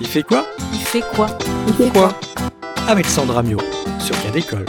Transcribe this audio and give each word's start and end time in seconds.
Il 0.00 0.06
fait 0.06 0.22
quoi 0.22 0.46
Il 0.72 0.80
fait 0.80 1.02
quoi 1.14 1.26
Il 1.68 1.74
fait 1.74 1.90
quoi 1.90 2.18
Avec 2.88 3.04
Sandra 3.04 3.42
Mio 3.42 3.58
sur 3.98 4.20
Cas 4.22 4.30
d'école. 4.30 4.64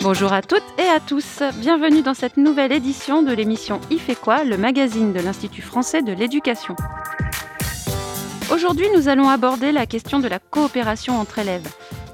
Bonjour 0.00 0.32
à 0.32 0.42
toutes 0.42 0.62
et 0.78 0.88
à 0.88 1.00
tous. 1.00 1.42
Bienvenue 1.56 2.02
dans 2.02 2.14
cette 2.14 2.36
nouvelle 2.36 2.70
édition 2.70 3.22
de 3.22 3.32
l'émission 3.32 3.80
Il 3.90 3.98
fait 3.98 4.14
quoi, 4.14 4.44
le 4.44 4.56
magazine 4.56 5.12
de 5.12 5.18
l'Institut 5.18 5.62
français 5.62 6.02
de 6.02 6.12
l'éducation. 6.12 6.76
Aujourd'hui, 8.52 8.86
nous 8.94 9.08
allons 9.08 9.28
aborder 9.28 9.72
la 9.72 9.86
question 9.86 10.20
de 10.20 10.28
la 10.28 10.38
coopération 10.38 11.18
entre 11.18 11.40
élèves. 11.40 11.68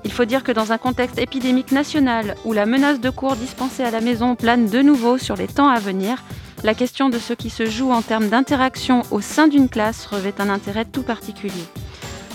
Il 0.05 0.13
faut 0.13 0.25
dire 0.25 0.43
que 0.43 0.53
dans 0.53 0.73
un 0.73 0.79
contexte 0.79 1.19
épidémique 1.19 1.73
national 1.73 2.37
où 2.47 2.55
la 2.55 2.65
menace 2.65 3.01
de 3.01 3.11
cours 3.11 3.37
dispensés 3.37 3.85
à 3.85 3.91
la 3.91 4.01
maison 4.01 4.35
plane 4.35 4.67
de 4.67 4.81
nouveau 4.81 5.19
sur 5.19 5.37
les 5.37 5.47
temps 5.47 5.69
à 5.69 5.79
venir, 5.79 6.23
la 6.65 6.75
question 6.75 7.09
de 7.09 7.19
ce 7.19 7.33
qui 7.33 7.51
se 7.51 7.67
joue 7.67 7.93
en 7.93 8.03
termes 8.03 8.29
d'interaction 8.29 9.03
au 9.11 9.21
sein 9.21 9.49
d'une 9.49 9.69
classe 9.69 10.07
revêt 10.07 10.35
un 10.39 10.49
intérêt 10.49 10.85
tout 10.85 11.03
particulier. 11.03 11.53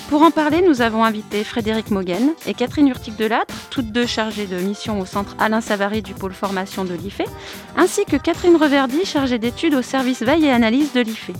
Pour 0.09 0.21
en 0.21 0.31
parler, 0.31 0.61
nous 0.61 0.81
avons 0.81 1.03
invité 1.03 1.43
Frédéric 1.43 1.89
Moguen 1.89 2.33
et 2.45 2.53
Catherine 2.53 2.87
Urtic-Delattre, 2.87 3.53
toutes 3.69 3.91
deux 3.91 4.05
chargées 4.05 4.45
de 4.45 4.57
mission 4.57 4.99
au 4.99 5.05
centre 5.05 5.35
Alain 5.39 5.61
Savary 5.61 6.01
du 6.01 6.13
pôle 6.13 6.33
formation 6.33 6.85
de 6.85 6.93
l'IFE, 6.93 7.23
ainsi 7.77 8.05
que 8.05 8.17
Catherine 8.17 8.55
Reverdy, 8.55 9.05
chargée 9.05 9.39
d'études 9.39 9.73
au 9.73 9.81
service 9.81 10.21
veille 10.21 10.45
et 10.45 10.51
analyse 10.51 10.93
de 10.93 11.01
l'IFE. 11.01 11.31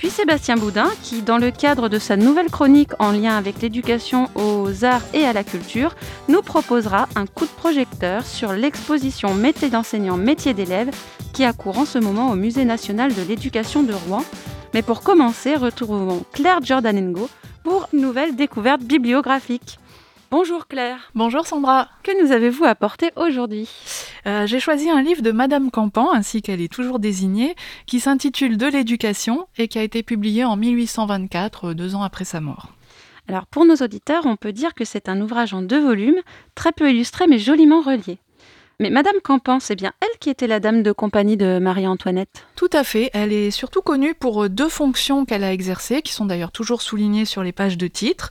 Puis 0.00 0.08
Sébastien 0.08 0.56
Boudin, 0.56 0.88
qui, 1.02 1.20
dans 1.20 1.36
le 1.36 1.50
cadre 1.50 1.90
de 1.90 1.98
sa 1.98 2.16
nouvelle 2.16 2.50
chronique 2.50 2.92
en 3.00 3.12
lien 3.12 3.36
avec 3.36 3.60
l'éducation 3.60 4.30
aux 4.34 4.82
arts 4.82 5.02
et 5.12 5.26
à 5.26 5.34
la 5.34 5.44
culture, 5.44 5.94
nous 6.26 6.40
proposera 6.40 7.06
un 7.16 7.26
coup 7.26 7.44
de 7.44 7.50
projecteur 7.50 8.24
sur 8.24 8.54
l'exposition 8.54 9.34
Métier 9.34 9.68
d'enseignant, 9.68 10.16
métier 10.16 10.54
d'élève 10.54 10.88
qui 11.34 11.44
a 11.44 11.52
cours 11.52 11.76
en 11.76 11.84
ce 11.84 11.98
moment 11.98 12.30
au 12.30 12.34
Musée 12.34 12.64
national 12.64 13.14
de 13.14 13.20
l'éducation 13.20 13.82
de 13.82 13.92
Rouen. 13.92 14.24
Mais 14.72 14.80
pour 14.80 15.02
commencer, 15.02 15.54
retrouvons 15.54 16.24
Claire 16.32 16.62
Giordanengo 16.62 17.28
pour 17.62 17.86
une 17.92 18.00
nouvelle 18.00 18.34
découverte 18.34 18.80
bibliographique. 18.80 19.78
Bonjour 20.30 20.68
Claire. 20.68 21.10
Bonjour 21.16 21.44
Sandra. 21.44 21.88
Que 22.04 22.22
nous 22.22 22.30
avez-vous 22.30 22.64
apporté 22.64 23.10
aujourd'hui 23.16 23.68
euh, 24.26 24.46
J'ai 24.46 24.60
choisi 24.60 24.88
un 24.88 25.02
livre 25.02 25.22
de 25.22 25.32
Madame 25.32 25.72
Campan, 25.72 26.12
ainsi 26.12 26.40
qu'elle 26.40 26.60
est 26.60 26.72
toujours 26.72 27.00
désignée, 27.00 27.56
qui 27.86 27.98
s'intitule 27.98 28.56
De 28.56 28.66
l'éducation 28.66 29.48
et 29.58 29.66
qui 29.66 29.80
a 29.80 29.82
été 29.82 30.04
publié 30.04 30.44
en 30.44 30.56
1824, 30.56 31.72
deux 31.72 31.96
ans 31.96 32.04
après 32.04 32.24
sa 32.24 32.40
mort. 32.40 32.68
Alors 33.26 33.46
pour 33.46 33.64
nos 33.64 33.74
auditeurs, 33.74 34.24
on 34.24 34.36
peut 34.36 34.52
dire 34.52 34.74
que 34.74 34.84
c'est 34.84 35.08
un 35.08 35.20
ouvrage 35.20 35.52
en 35.52 35.62
deux 35.62 35.80
volumes, 35.80 36.20
très 36.54 36.70
peu 36.70 36.88
illustré 36.88 37.26
mais 37.26 37.40
joliment 37.40 37.80
relié. 37.80 38.20
Mais 38.80 38.88
Madame 38.88 39.20
Campan, 39.22 39.60
c'est 39.60 39.76
bien 39.76 39.92
elle 40.00 40.18
qui 40.20 40.30
était 40.30 40.46
la 40.46 40.58
dame 40.58 40.82
de 40.82 40.90
compagnie 40.90 41.36
de 41.36 41.58
Marie-Antoinette? 41.58 42.46
Tout 42.56 42.70
à 42.72 42.82
fait. 42.82 43.10
Elle 43.12 43.30
est 43.30 43.50
surtout 43.50 43.82
connue 43.82 44.14
pour 44.14 44.48
deux 44.48 44.70
fonctions 44.70 45.26
qu'elle 45.26 45.44
a 45.44 45.52
exercées, 45.52 46.00
qui 46.00 46.14
sont 46.14 46.24
d'ailleurs 46.24 46.50
toujours 46.50 46.80
soulignées 46.80 47.26
sur 47.26 47.42
les 47.42 47.52
pages 47.52 47.76
de 47.76 47.88
titre. 47.88 48.30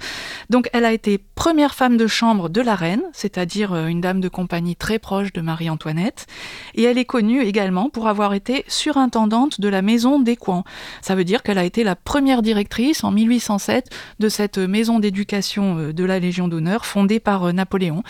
Donc, 0.49 0.67
elle 0.73 0.85
a 0.85 0.91
été 0.91 1.19
première 1.35 1.75
femme 1.75 1.97
de 1.97 2.07
chambre 2.07 2.49
de 2.49 2.61
la 2.61 2.73
reine, 2.73 3.03
c'est-à-dire 3.13 3.73
euh, 3.73 3.85
une 3.85 4.01
dame 4.01 4.21
de 4.21 4.27
compagnie 4.27 4.75
très 4.75 4.97
proche 4.97 5.33
de 5.33 5.41
Marie-Antoinette. 5.41 6.25
Et 6.73 6.81
elle 6.81 6.97
est 6.97 7.05
connue 7.05 7.43
également 7.43 7.91
pour 7.91 8.07
avoir 8.07 8.33
été 8.33 8.65
surintendante 8.67 9.61
de 9.61 9.69
la 9.69 9.83
maison 9.83 10.19
d'Écouen. 10.19 10.63
Ça 11.03 11.13
veut 11.13 11.25
dire 11.25 11.43
qu'elle 11.43 11.59
a 11.59 11.63
été 11.63 11.83
la 11.83 11.95
première 11.95 12.41
directrice 12.41 13.03
en 13.03 13.11
1807 13.11 13.89
de 14.17 14.29
cette 14.29 14.57
maison 14.57 14.97
d'éducation 14.97 15.77
euh, 15.77 15.93
de 15.93 16.03
la 16.03 16.17
Légion 16.17 16.47
d'honneur 16.47 16.87
fondée 16.87 17.19
par 17.19 17.43
euh, 17.43 17.51
Napoléon. 17.51 18.01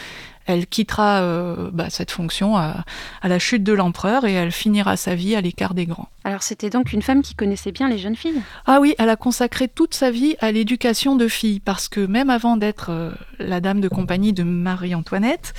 Elle 0.49 0.65
quittera 0.65 1.21
euh, 1.21 1.69
bah, 1.71 1.91
cette 1.91 2.09
fonction 2.09 2.57
à, 2.57 2.83
la 3.21 3.37
chute 3.37 3.61
de 3.61 3.71
l'empereur 3.71 4.25
et 4.25 4.33
elle 4.33 4.51
finira 4.51 4.97
sa 4.97 5.13
vie 5.13 5.35
à 5.35 5.41
l'écart 5.41 5.75
des 5.75 5.85
grands. 5.85 6.09
Alors 6.23 6.41
c'était 6.41 6.71
donc 6.71 6.91
une 6.91 7.03
femme 7.03 7.21
qui 7.21 7.35
connaissait 7.35 7.71
bien 7.71 7.87
les 7.87 7.99
jeunes 7.99 8.15
filles? 8.15 8.41
Ah 8.65 8.79
oui, 8.81 8.95
elle 8.97 9.09
a 9.09 9.15
consacré 9.15 9.67
toute 9.67 9.93
sa 9.93 10.09
vie 10.09 10.35
à 10.39 10.51
l'éducation 10.51 11.15
de 11.15 11.27
filles 11.27 11.59
parce 11.59 11.87
que 11.87 11.99
même 11.99 12.31
avant 12.31 12.57
d'être 12.57 12.89
euh, 12.89 13.11
la 13.37 13.61
dame 13.61 13.79
de 13.79 13.89
compagnie 13.89 14.33
de 14.33 14.41
Marie-Antoinette, 14.41 15.53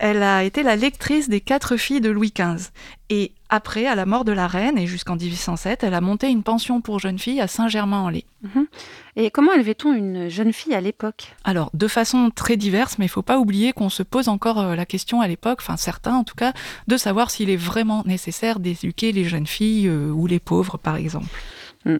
elle 0.00 0.24
a 0.24 0.42
été 0.42 0.64
la 0.64 0.74
lectrice 0.74 1.28
des 1.28 1.40
quatre 1.40 1.76
filles 1.76 2.00
de 2.00 2.10
Louis 2.10 2.34
XV. 2.36 2.70
Et 3.10 3.34
après, 3.52 3.86
à 3.86 3.94
la 3.94 4.06
mort 4.06 4.24
de 4.24 4.32
la 4.32 4.46
reine 4.46 4.78
et 4.78 4.86
jusqu'en 4.86 5.14
1807, 5.14 5.84
elle 5.84 5.92
a 5.92 6.00
monté 6.00 6.30
une 6.30 6.42
pension 6.42 6.80
pour 6.80 6.98
jeunes 6.98 7.18
filles 7.18 7.42
à 7.42 7.46
Saint-Germain-en-Laye. 7.46 8.24
Mhm. 8.40 8.66
Et 9.16 9.30
comment 9.30 9.52
élevait-on 9.52 9.92
une 9.92 10.30
jeune 10.30 10.54
fille 10.54 10.74
à 10.74 10.80
l'époque? 10.80 11.36
Alors, 11.44 11.70
de 11.74 11.86
façon 11.86 12.30
très 12.34 12.56
diverse, 12.56 12.96
mais 12.98 13.04
il 13.04 13.08
ne 13.08 13.12
faut 13.12 13.20
pas 13.20 13.38
oublier 13.38 13.74
qu'on 13.74 13.90
se 13.90 14.02
pose 14.02 14.30
encore 14.30 14.58
euh, 14.58 14.74
la 14.74 14.86
question 14.86 15.20
à 15.20 15.28
l'époque, 15.28 15.58
enfin 15.60 15.76
certains 15.76 16.14
en 16.14 16.24
tout 16.24 16.34
cas, 16.34 16.54
de 16.88 16.96
savoir 16.96 17.30
s'il 17.30 17.50
est 17.50 17.56
vraiment 17.56 18.02
nécessaire 18.06 18.58
d'éduquer 18.58 19.12
les 19.12 19.24
jeunes 19.24 19.46
filles 19.46 19.86
euh, 19.86 20.08
ou 20.08 20.26
les 20.26 20.40
pauvres, 20.40 20.78
par 20.78 20.96
exemple. 20.96 21.28
Mm. 21.84 21.96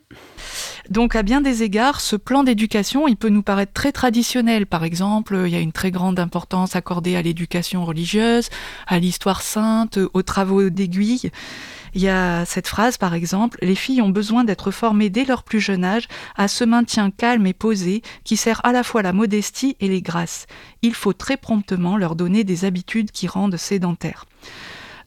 Donc 0.91 1.17
à 1.17 1.23
bien 1.23 1.41
des 1.41 1.63
égards, 1.63 2.01
ce 2.01 2.17
plan 2.17 2.45
d'éducation, 2.45 3.07
il 3.09 3.17
peut 3.17 3.29
nous 3.29 3.43
paraître 3.43 3.73
très 3.73 3.93
traditionnel. 3.93 4.67
Par 4.67 4.85
exemple, 4.85 5.41
il 5.47 5.53
y 5.53 5.57
a 5.57 5.61
une 5.61 5.73
très 5.73 5.91
grande 5.91 6.19
importance 6.19 6.77
accordée 6.77 7.17
à 7.17 7.23
l'éducation 7.23 7.85
religieuse, 7.85 8.49
à 8.87 8.99
l'histoire 8.99 9.43
sainte, 9.43 9.99
aux 10.13 10.23
travaux 10.23 10.71
d'aiguille. 10.71 11.31
Il 11.95 12.01
y 12.01 12.09
a 12.09 12.45
cette 12.47 12.69
phrase, 12.69 12.97
par 12.97 13.13
exemple, 13.13 13.59
les 13.61 13.75
filles 13.75 14.01
ont 14.01 14.09
besoin 14.09 14.45
d'être 14.45 14.71
formées 14.71 15.11
dès 15.11 15.25
leur 15.25 15.43
plus 15.43 15.61
jeune 15.61 15.85
âge 15.85 16.09
à 16.37 16.49
ce 16.49 16.65
maintien 16.65 17.11
calme 17.11 17.47
et 17.47 17.53
posé 17.53 18.03
qui 18.25 18.37
sert 18.37 18.65
à 18.65 18.73
la 18.73 18.83
fois 18.83 19.03
la 19.03 19.13
modestie 19.13 19.77
et 19.79 19.89
les 19.89 20.01
grâces. 20.01 20.47
Il 20.81 20.95
faut 20.95 21.13
très 21.13 21.37
promptement 21.37 21.99
leur 21.99 22.17
donner 22.17 22.45
des 22.45 22.65
habitudes 22.65 23.11
qui 23.11 23.29
rendent 23.29 23.59
sédentaires. 23.59 24.25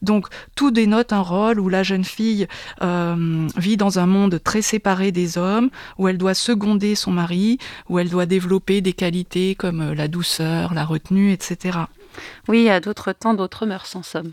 Donc 0.02 0.26
tout 0.54 0.70
dénote 0.70 1.12
un 1.12 1.20
rôle 1.20 1.60
où 1.60 1.68
la 1.68 1.82
jeune 1.82 2.04
fille 2.04 2.46
euh, 2.82 3.48
vit 3.56 3.76
dans 3.76 3.98
un 3.98 4.06
monde 4.06 4.40
très 4.42 4.62
séparé 4.62 5.12
des 5.12 5.38
hommes, 5.38 5.70
où 5.98 6.08
elle 6.08 6.18
doit 6.18 6.34
seconder 6.34 6.94
son 6.94 7.12
mari, 7.12 7.58
où 7.88 7.98
elle 7.98 8.10
doit 8.10 8.26
développer 8.26 8.80
des 8.80 8.92
qualités 8.92 9.54
comme 9.54 9.80
euh, 9.80 9.94
la 9.94 10.08
douceur, 10.08 10.74
la 10.74 10.84
retenue, 10.84 11.32
etc. 11.32 11.78
Oui, 12.48 12.68
à 12.68 12.80
d'autres 12.80 13.12
temps, 13.12 13.34
d'autres 13.34 13.66
mœurs, 13.66 13.94
en 13.94 14.02
somme. 14.02 14.32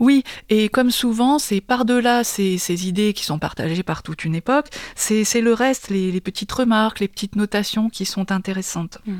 Oui, 0.00 0.24
et 0.50 0.68
comme 0.68 0.90
souvent, 0.90 1.38
c'est 1.38 1.60
par-delà 1.60 2.24
ces, 2.24 2.86
idées 2.86 3.12
qui 3.12 3.24
sont 3.24 3.38
partagées 3.38 3.82
par 3.82 4.02
toute 4.02 4.24
une 4.24 4.34
époque, 4.34 4.68
c'est 4.94 5.40
le 5.40 5.52
reste, 5.52 5.88
les, 5.90 6.20
petites 6.20 6.52
remarques, 6.52 7.00
les 7.00 7.08
petites 7.08 7.36
notations 7.36 7.88
qui 7.88 8.04
sont 8.04 8.32
intéressantes. 8.32 8.98
Mm. 9.06 9.14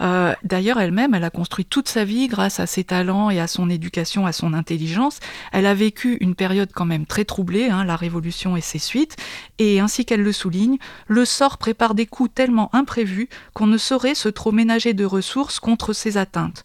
Euh, 0.00 0.34
d'ailleurs, 0.44 0.78
elle-même, 0.78 1.14
elle 1.14 1.24
a 1.24 1.30
construit 1.30 1.64
toute 1.64 1.88
sa 1.88 2.04
vie 2.04 2.28
grâce 2.28 2.60
à 2.60 2.66
ses 2.66 2.84
talents 2.84 3.30
et 3.30 3.40
à 3.40 3.46
son 3.46 3.70
éducation, 3.70 4.26
à 4.26 4.32
son 4.32 4.52
intelligence. 4.52 5.20
Elle 5.52 5.66
a 5.66 5.74
vécu 5.74 6.18
une 6.20 6.34
période 6.34 6.70
quand 6.74 6.84
même 6.84 7.06
très 7.06 7.24
troublée, 7.24 7.68
hein, 7.68 7.84
la 7.84 7.96
Révolution 7.96 8.56
et 8.56 8.60
ses 8.60 8.78
suites, 8.78 9.16
et 9.58 9.80
ainsi 9.80 10.04
qu'elle 10.04 10.22
le 10.22 10.32
souligne, 10.32 10.78
le 11.06 11.24
sort 11.24 11.58
prépare 11.58 11.94
des 11.94 12.06
coups 12.06 12.30
tellement 12.34 12.74
imprévus 12.74 13.28
qu'on 13.54 13.66
ne 13.66 13.78
saurait 13.78 14.14
se 14.14 14.28
trop 14.28 14.52
ménager 14.52 14.94
de 14.94 15.04
ressources 15.04 15.60
contre 15.60 15.92
ces 15.92 16.16
atteintes. 16.16 16.64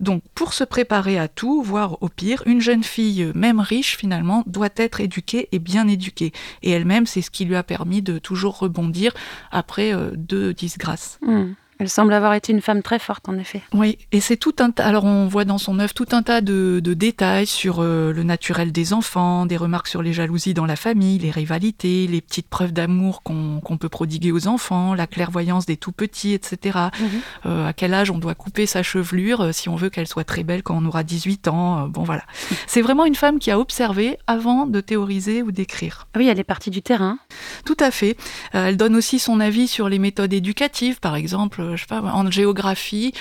Donc, 0.00 0.22
pour 0.34 0.52
se 0.52 0.64
préparer 0.64 1.18
à 1.18 1.28
tout, 1.28 1.62
voire 1.62 2.02
au 2.02 2.08
pire, 2.08 2.42
une 2.46 2.60
jeune 2.60 2.82
fille, 2.82 3.30
même 3.34 3.60
riche 3.60 3.96
finalement, 3.96 4.42
doit 4.46 4.68
être 4.76 5.00
éduquée 5.00 5.48
et 5.52 5.58
bien 5.58 5.86
éduquée. 5.86 6.32
Et 6.62 6.70
elle-même, 6.70 7.06
c'est 7.06 7.22
ce 7.22 7.30
qui 7.30 7.44
lui 7.44 7.56
a 7.56 7.62
permis 7.62 8.02
de 8.02 8.18
toujours 8.18 8.58
rebondir 8.58 9.14
après 9.50 9.94
euh, 9.94 10.10
deux 10.16 10.52
disgrâces. 10.52 11.18
Mmh. 11.22 11.52
Elle 11.82 11.88
semble 11.88 12.12
avoir 12.12 12.34
été 12.34 12.52
une 12.52 12.60
femme 12.60 12.80
très 12.80 13.00
forte, 13.00 13.28
en 13.28 13.36
effet. 13.36 13.60
Oui, 13.74 13.98
et 14.12 14.20
c'est 14.20 14.36
tout 14.36 14.54
un 14.60 14.70
tas. 14.70 14.86
Alors, 14.86 15.04
on 15.04 15.26
voit 15.26 15.44
dans 15.44 15.58
son 15.58 15.80
œuvre 15.80 15.92
tout 15.94 16.06
un 16.12 16.22
tas 16.22 16.40
de, 16.40 16.78
détails 16.80 17.48
sur 17.48 17.80
euh, 17.80 18.12
le 18.12 18.22
naturel 18.22 18.70
des 18.70 18.92
enfants, 18.92 19.46
des 19.46 19.56
remarques 19.56 19.88
sur 19.88 20.00
les 20.00 20.12
jalousies 20.12 20.54
dans 20.54 20.64
la 20.64 20.76
famille, 20.76 21.18
les 21.18 21.32
rivalités, 21.32 22.06
les 22.06 22.20
petites 22.20 22.46
preuves 22.46 22.72
d'amour 22.72 23.24
qu'on 23.24 23.76
peut 23.80 23.88
prodiguer 23.88 24.30
aux 24.30 24.46
enfants, 24.46 24.94
la 24.94 25.08
clairvoyance 25.08 25.66
des 25.66 25.76
tout 25.76 25.90
petits, 25.90 26.34
etc. 26.34 26.78
Mhm. 27.00 27.08
Euh, 27.46 27.66
à 27.66 27.72
quel 27.72 27.94
âge 27.94 28.12
on 28.12 28.18
doit 28.18 28.36
couper 28.36 28.66
sa 28.66 28.84
chevelure 28.84 29.40
euh, 29.40 29.50
si 29.50 29.68
on 29.68 29.74
veut 29.74 29.90
qu'elle 29.90 30.06
soit 30.06 30.22
très 30.22 30.44
belle 30.44 30.62
quand 30.62 30.80
on 30.80 30.86
aura 30.86 31.02
18 31.02 31.48
ans. 31.48 31.88
bon, 31.88 32.04
voilà. 32.04 32.22
C'est 32.68 32.82
vraiment 32.82 33.06
une 33.06 33.16
femme 33.16 33.40
qui 33.40 33.50
a 33.50 33.58
observé 33.58 34.18
avant 34.28 34.66
de 34.66 34.80
théoriser 34.80 35.42
ou 35.42 35.50
d'écrire. 35.50 36.06
Ah 36.14 36.20
oui, 36.20 36.28
elle 36.28 36.38
est 36.38 36.44
partie 36.44 36.70
du 36.70 36.80
terrain. 36.80 37.18
Tout 37.64 37.76
à 37.80 37.90
fait. 37.90 38.16
elle 38.52 38.76
donne 38.76 38.94
aussi 38.94 39.18
son 39.18 39.40
avis 39.40 39.66
sur 39.66 39.88
les 39.88 39.98
méthodes 39.98 40.32
éducatives, 40.32 41.00
par 41.00 41.16
exemple 41.16 41.71
sais 41.76 41.86
pas, 41.86 42.00
en 42.00 42.30
géographie, 42.30 43.12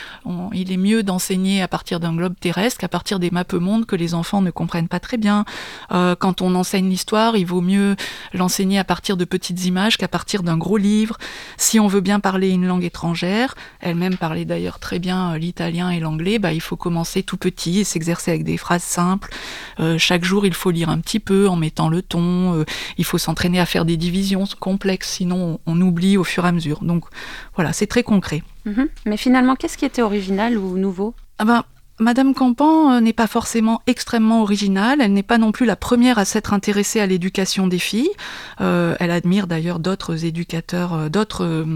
il 0.54 0.72
est 0.72 0.78
mieux 0.78 1.04
d'enseigner 1.04 1.62
à 1.62 1.68
partir 1.68 2.00
d'un 2.00 2.16
globe 2.16 2.34
terrestre 2.40 2.80
qu'à 2.80 2.88
partir 2.88 3.20
des 3.20 3.32
maps 3.32 3.44
mondes 3.54 3.86
que 3.86 3.96
les 3.96 4.14
enfants 4.14 4.42
ne 4.42 4.52
comprennent 4.52 4.88
pas 4.88 5.00
très 5.00 5.18
bien. 5.18 5.46
Euh, 5.92 6.16
quand 6.16 6.42
on 6.42 6.56
enseigne 6.56 6.90
l'histoire, 6.90 7.36
il 7.38 7.46
vaut 7.46 7.62
mieux 7.62 7.96
l'enseigner 8.34 8.80
à 8.80 8.84
partir 8.84 9.18
de 9.18 9.26
petites 9.26 9.66
images 9.66 9.98
qu'à 9.98 10.08
partir 10.08 10.44
d'un 10.44 10.58
gros 10.58 10.78
livre. 10.78 11.18
Si 11.58 11.80
on 11.80 11.88
veut 11.88 12.02
bien 12.02 12.20
parler 12.20 12.50
une 12.50 12.66
langue 12.66 12.84
étrangère, 12.84 13.56
elle-même 13.80 14.18
parlait 14.18 14.46
d'ailleurs 14.46 14.80
très 14.80 15.00
bien 15.00 15.34
euh, 15.34 15.38
l'italien 15.38 15.90
et 15.90 16.00
l'anglais, 16.00 16.40
bah, 16.40 16.54
il 16.54 16.62
faut 16.62 16.78
commencer 16.78 17.24
tout 17.24 17.38
petit 17.38 17.80
et 17.80 17.84
s'exercer 17.84 18.32
avec 18.32 18.44
des 18.44 18.58
phrases 18.58 18.84
simples. 18.84 19.30
Euh, 19.80 19.98
chaque 19.98 20.24
jour, 20.24 20.46
il 20.46 20.54
faut 20.54 20.72
lire 20.72 20.90
un 20.90 21.00
petit 21.00 21.20
peu 21.20 21.48
en 21.48 21.56
mettant 21.56 21.90
le 21.90 22.02
ton. 22.02 22.66
il 22.98 23.06
faut 23.06 23.18
s'entraîner 23.18 23.60
à 23.60 23.66
faire 23.66 23.86
des 23.86 23.98
divisions 23.98 24.46
complexes, 24.60 25.10
sinon 25.12 25.60
on 25.66 25.82
oublie 25.82 26.18
au 26.18 26.24
fur 26.24 26.46
et 26.46 26.48
à 26.48 26.52
mesure. 26.52 26.84
Donc 26.84 27.06
voilà, 27.56 27.74
c'est 27.74 27.88
très 27.88 28.04
concret. 28.04 28.31
Mhm. 28.66 28.88
Mais 29.06 29.18
finalement, 29.18 29.56
qu'est-ce 29.56 29.78
qui 29.78 29.86
était 29.86 30.02
original 30.02 30.58
ou 30.58 30.78
nouveau? 30.78 31.14
Ah 31.40 31.46
ben, 31.46 31.64
Madame 32.02 32.34
Campan 32.34 32.94
euh, 32.94 33.00
n'est 33.00 33.14
pas 33.14 33.28
forcément 33.28 33.84
extrêmement 33.86 34.42
originale, 34.42 35.02
elle 35.02 35.14
n'est 35.14 35.22
pas 35.22 35.38
non 35.38 35.52
plus 35.52 35.68
la 35.68 35.76
première 35.76 36.18
à 36.18 36.26
s'être 36.26 36.52
intéressée 36.52 37.00
à 37.00 37.06
l'éducation 37.06 37.68
des 37.68 37.78
filles. 37.78 38.10
Euh, 38.60 38.96
elle 39.00 39.12
admire 39.12 39.46
d'ailleurs 39.46 39.78
d'autres 39.78 40.26
éducateurs, 40.26 40.94
euh, 40.94 41.10
d'autres 41.10 41.68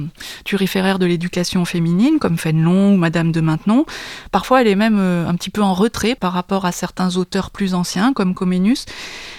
turiféraires 0.44 0.98
de 0.98 1.06
l'éducation 1.06 1.64
féminine, 1.64 2.18
comme 2.18 2.40
Fénelon 2.40 2.96
ou 2.96 2.98
Madame 2.98 3.32
de 3.32 3.40
Maintenon. 3.40 3.86
Parfois, 4.32 4.62
elle 4.62 4.68
est 4.68 4.76
même 4.76 4.98
un 4.98 5.36
petit 5.36 5.52
peu 5.52 5.62
en 5.62 5.76
retrait 5.76 6.16
par 6.16 6.34
rapport 6.34 6.66
à 6.66 6.72
certains 6.72 7.18
auteurs 7.18 7.52
plus 7.52 7.76
anciens, 7.76 8.12
comme 8.12 8.34
Comenius 8.34 8.86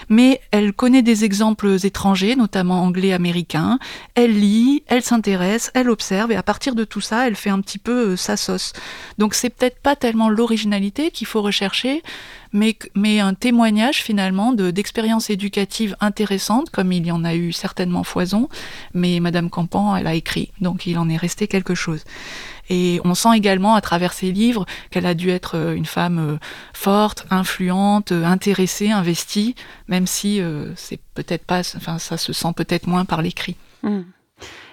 mais 0.08 0.40
elle 0.50 0.72
connaît 0.72 1.02
des 1.02 1.24
exemples 1.24 1.76
étrangers, 1.84 2.36
notamment 2.36 2.82
anglais-américains. 2.82 3.78
Elle 4.14 4.38
lit, 4.38 4.82
elle 4.86 5.02
s'intéresse, 5.02 5.70
elle 5.74 5.90
observe, 5.90 6.32
et 6.32 6.36
à 6.36 6.42
partir 6.42 6.74
de 6.74 6.84
tout 6.84 7.00
ça, 7.00 7.26
elle 7.26 7.36
fait 7.36 7.50
un 7.50 7.60
petit 7.60 7.78
peu 7.78 8.12
euh, 8.12 8.16
sa 8.16 8.36
sauce. 8.36 8.72
Donc 9.18 9.34
c'est 9.34 9.50
peut-être 9.50 9.80
pas 9.80 9.96
tellement 9.96 10.28
l'originalité 10.28 11.10
qu'il 11.10 11.26
faut 11.26 11.42
rechercher, 11.42 12.02
mais, 12.52 12.76
mais 12.94 13.20
un 13.20 13.34
témoignage 13.34 14.02
finalement 14.02 14.52
d'expériences 14.52 15.30
éducatives 15.30 15.96
intéressantes, 16.00 16.70
comme 16.70 16.92
il 16.92 17.06
y 17.06 17.12
en 17.12 17.24
a 17.24 17.34
eu 17.34 17.52
certainement 17.52 18.04
foison, 18.04 18.48
mais 18.94 19.20
Madame 19.20 19.50
Campan, 19.50 19.96
elle 19.96 20.06
a 20.06 20.14
écrit, 20.14 20.52
donc 20.60 20.86
il 20.86 20.98
en 20.98 21.08
est 21.08 21.16
resté 21.16 21.48
quelque 21.48 21.74
chose. 21.74 22.04
Et 22.68 23.00
on 23.04 23.14
sent 23.14 23.36
également 23.36 23.74
à 23.74 23.80
travers 23.80 24.12
ses 24.12 24.32
livres 24.32 24.66
qu'elle 24.90 25.06
a 25.06 25.14
dû 25.14 25.30
être 25.30 25.56
euh, 25.56 25.74
une 25.74 25.86
femme 25.86 26.18
euh, 26.18 26.38
forte, 26.72 27.26
influente, 27.30 28.12
euh, 28.12 28.24
intéressée, 28.24 28.90
investie, 28.90 29.54
même 29.88 30.06
si 30.06 30.40
c'est 30.74 31.00
peut-être 31.14 31.44
pas, 31.44 31.60
enfin 31.76 31.98
ça 31.98 32.16
se 32.16 32.32
sent 32.32 32.52
peut-être 32.56 32.86
moins 32.86 33.04
par 33.04 33.22
l'écrit. 33.22 33.56
Hmm. 33.82 34.02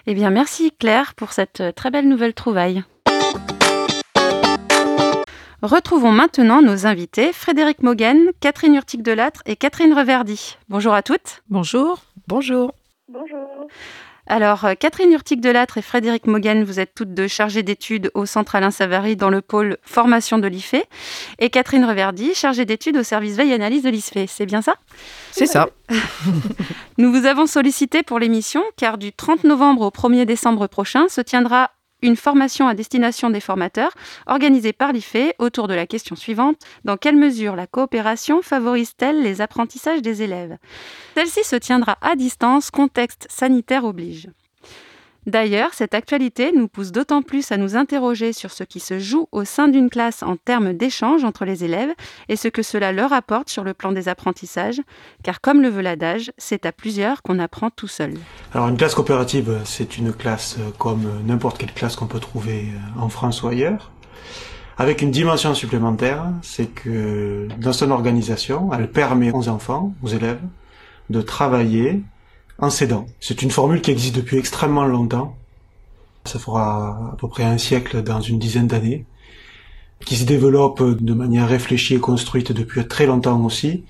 Eh 0.08 0.14
bien, 0.14 0.30
merci 0.30 0.72
Claire 0.78 1.14
pour 1.16 1.32
cette 1.34 1.64
très 1.76 1.92
belle 1.92 2.08
nouvelle 2.08 2.34
trouvaille. 2.34 2.84
Retrouvons 5.62 6.12
maintenant 6.12 6.62
nos 6.62 6.86
invités, 6.86 7.32
Frédéric 7.32 7.84
Moguen, 7.84 8.32
Catherine 8.42 8.76
Urtic-Delattre 8.76 9.42
et 9.46 9.56
Catherine 9.56 9.94
Reverdy. 9.94 10.58
Bonjour 10.68 10.94
à 10.94 11.02
toutes. 11.04 11.42
Bonjour. 11.50 12.02
Bonjour. 12.28 12.74
Bonjour. 13.08 13.68
Alors, 14.26 14.64
euh, 14.66 14.74
Catherine 14.76 15.12
Urtic-Delattre 15.12 15.78
et 15.78 15.82
Frédéric 15.82 16.28
Moguen, 16.28 16.64
vous 16.64 16.80
êtes 16.80 16.94
toutes 16.96 17.14
deux 17.14 17.28
chargées 17.28 17.64
d'études 17.64 18.10
au 18.14 18.26
Centre 18.26 18.56
Alain 18.56 18.72
Savary 18.72 19.16
dans 19.16 19.30
le 19.30 19.42
pôle 19.42 19.78
formation 19.84 20.38
de 20.38 20.48
l'IFE. 20.48 20.76
Et 21.40 21.50
Catherine 21.50 21.84
Reverdy, 21.84 22.34
chargée 22.34 22.66
d'études 22.66 22.98
au 22.98 23.04
service 23.04 23.36
veille 23.36 23.54
analyse 23.54 23.84
de 23.84 23.90
l'IFE. 23.90 24.30
C'est 24.30 24.46
bien 24.46 24.62
ça? 24.62 24.76
C'est 25.32 25.46
ça. 25.46 25.68
Nous 26.98 27.12
vous 27.12 27.26
avons 27.26 27.48
sollicité 27.48 28.02
pour 28.02 28.18
l'émission 28.18 28.64
car 28.78 28.98
du 28.98 29.12
30 29.12 29.44
novembre 29.44 29.82
au 29.82 29.90
1er 29.90 30.26
décembre 30.26 30.68
prochain 30.68 31.08
se 31.10 31.22
tiendra 31.22 31.72
une 32.04 32.16
formation 32.16 32.68
à 32.68 32.76
destination 32.76 33.32
des 33.32 33.40
formateurs 33.40 33.94
organisée 34.28 34.74
par 34.74 34.92
l'IFE 34.92 35.34
autour 35.40 35.68
de 35.68 35.74
la 35.74 35.88
question 35.88 36.16
suivante 36.16 36.58
dans 36.84 36.98
quelle 36.98 37.16
mesure 37.16 37.56
la 37.56 37.66
coopération 37.66 38.42
favorise-t-elle 38.44 39.24
les 39.24 39.42
apprentissages 39.42 40.02
des 40.02 40.22
élèves? 40.22 40.58
Celle-ci 41.16 41.44
se 41.44 41.56
tiendra 41.56 41.98
à 42.02 42.16
distance, 42.16 42.70
contexte 42.70 43.26
sanitaire 43.30 43.86
oblige. 43.86 44.28
D'ailleurs, 45.26 45.74
cette 45.74 45.94
actualité 45.94 46.52
nous 46.52 46.68
pousse 46.68 46.92
d'autant 46.92 47.22
plus 47.22 47.52
à 47.52 47.58
nous 47.58 47.78
interroger 47.78 48.34
sur 48.34 48.52
ce 48.52 48.64
qui 48.64 48.80
se 48.80 49.00
joue 49.00 49.28
au 49.32 49.46
sein 49.46 49.70
d'une 49.70 49.90
classe 49.90 50.22
en 50.22 50.36
termes 50.36 50.74
d'échange 50.74 51.24
entre 51.24 51.46
les 51.46 51.64
élèves 51.64 51.94
et 52.28 52.36
ce 52.36 52.50
que 52.50 52.62
cela 52.62 52.92
leur 52.92 53.14
apporte 53.14 53.50
sur 53.50 53.64
le 53.64 53.74
plan 53.74 53.94
des 53.94 54.10
apprentissages, 54.10 54.82
car 55.24 55.40
comme 55.40 55.62
le 55.62 55.70
veut 55.70 55.82
l'adage, 55.82 56.32
c'est 56.38 56.66
à 56.66 56.74
plusieurs 56.74 57.22
qu'on 57.22 57.40
apprend 57.40 57.70
tout 57.70 57.88
seul. 57.88 58.16
Alors 58.54 58.68
une 58.68 58.78
classe 58.78 58.96
coopérative, 58.96 59.62
c'est 59.64 59.98
une 59.98 60.12
classe 60.12 60.58
euh, 60.60 60.72
comme 60.78 61.08
n'importe 61.26 61.58
quelle 61.58 61.74
classe 61.74 61.96
qu'on 61.96 62.08
peut 62.08 62.20
trouver 62.20 62.66
euh, 62.68 63.02
en 63.02 63.08
France 63.08 63.44
ou 63.44 63.48
ailleurs, 63.48 63.92
avec 64.78 65.02
une 65.02 65.12
dimension 65.12 65.54
supplémentaire, 65.54 66.26
c'est 66.42 66.68
que 66.68 67.48
dans 67.60 67.74
son 67.74 67.92
organisation, 67.92 68.72
elle 68.74 68.90
permet 68.90 69.32
aux 69.32 69.48
enfants, 69.48 69.94
aux 70.02 70.08
élèves, 70.08 70.42
de 71.10 71.22
travailler 71.22 72.02
en 72.60 72.70
s'aidant. 72.70 73.06
C'est 73.20 73.42
une 73.42 73.52
formule 73.52 73.82
qui 73.82 73.92
existe 73.92 74.16
depuis 74.16 74.38
extrêmement 74.38 74.86
longtemps. 74.86 75.36
Ça 76.26 76.40
fera 76.40 77.12
à 77.14 77.16
peu 77.18 77.28
près 77.28 77.44
un 77.44 77.58
siècle 77.58 78.02
dans 78.04 78.22
une 78.22 78.40
dizaine 78.40 78.68
d'années, 78.68 79.06
qui 80.06 80.16
se 80.16 80.26
développe 80.26 80.82
de 80.82 81.14
manière 81.14 81.48
réfléchie 81.48 81.96
et 81.96 82.00
construite 82.00 82.52
depuis 82.52 82.88
très 82.88 83.06
longtemps 83.06 83.44
aussi, 83.44 83.84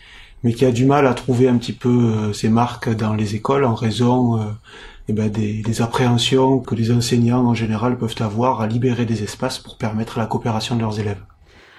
mais 0.43 0.53
qui 0.53 0.65
a 0.65 0.71
du 0.71 0.85
mal 0.85 1.07
à 1.07 1.13
trouver 1.13 1.47
un 1.47 1.57
petit 1.57 1.73
peu 1.73 1.89
euh, 1.89 2.33
ses 2.33 2.49
marques 2.49 2.89
dans 2.89 3.13
les 3.13 3.35
écoles 3.35 3.63
en 3.65 3.75
raison 3.75 4.39
euh, 4.39 4.45
eh 5.07 5.13
ben 5.13 5.29
des, 5.29 5.61
des, 5.61 5.81
appréhensions 5.81 6.59
que 6.59 6.75
les 6.75 6.91
enseignants 6.91 7.45
en 7.45 7.53
général 7.53 7.97
peuvent 7.97 8.15
avoir 8.19 8.61
à 8.61 8.67
libérer 8.67 9.05
des 9.05 9.23
espaces 9.23 9.59
pour 9.59 9.77
permettre 9.77 10.19
la 10.19 10.25
coopération 10.25 10.75
de 10.75 10.81
leurs 10.81 10.99
élèves. 10.99 11.21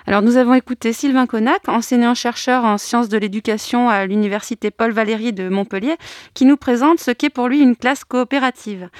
Alors 0.07 0.21
nous 0.21 0.37
avons 0.37 0.53
écouté 0.53 0.93
Sylvain 0.93 1.27
Connac, 1.27 1.67
enseignant-chercheur 1.67 2.65
en 2.65 2.77
sciences 2.77 3.09
de 3.09 3.17
l'éducation 3.17 3.89
à 3.89 4.05
l'université 4.05 4.71
Paul 4.71 4.93
Valéry 4.93 5.33
de 5.33 5.49
Montpellier, 5.49 5.97
qui 6.35 6.45
nous 6.45 6.59
présente 6.59 6.99
ce 6.99 7.11
qu'est 7.11 7.31
pour 7.31 7.49
lui 7.49 7.63
une 7.63 7.75
classe 7.75 8.05
coopérative. 8.05 8.91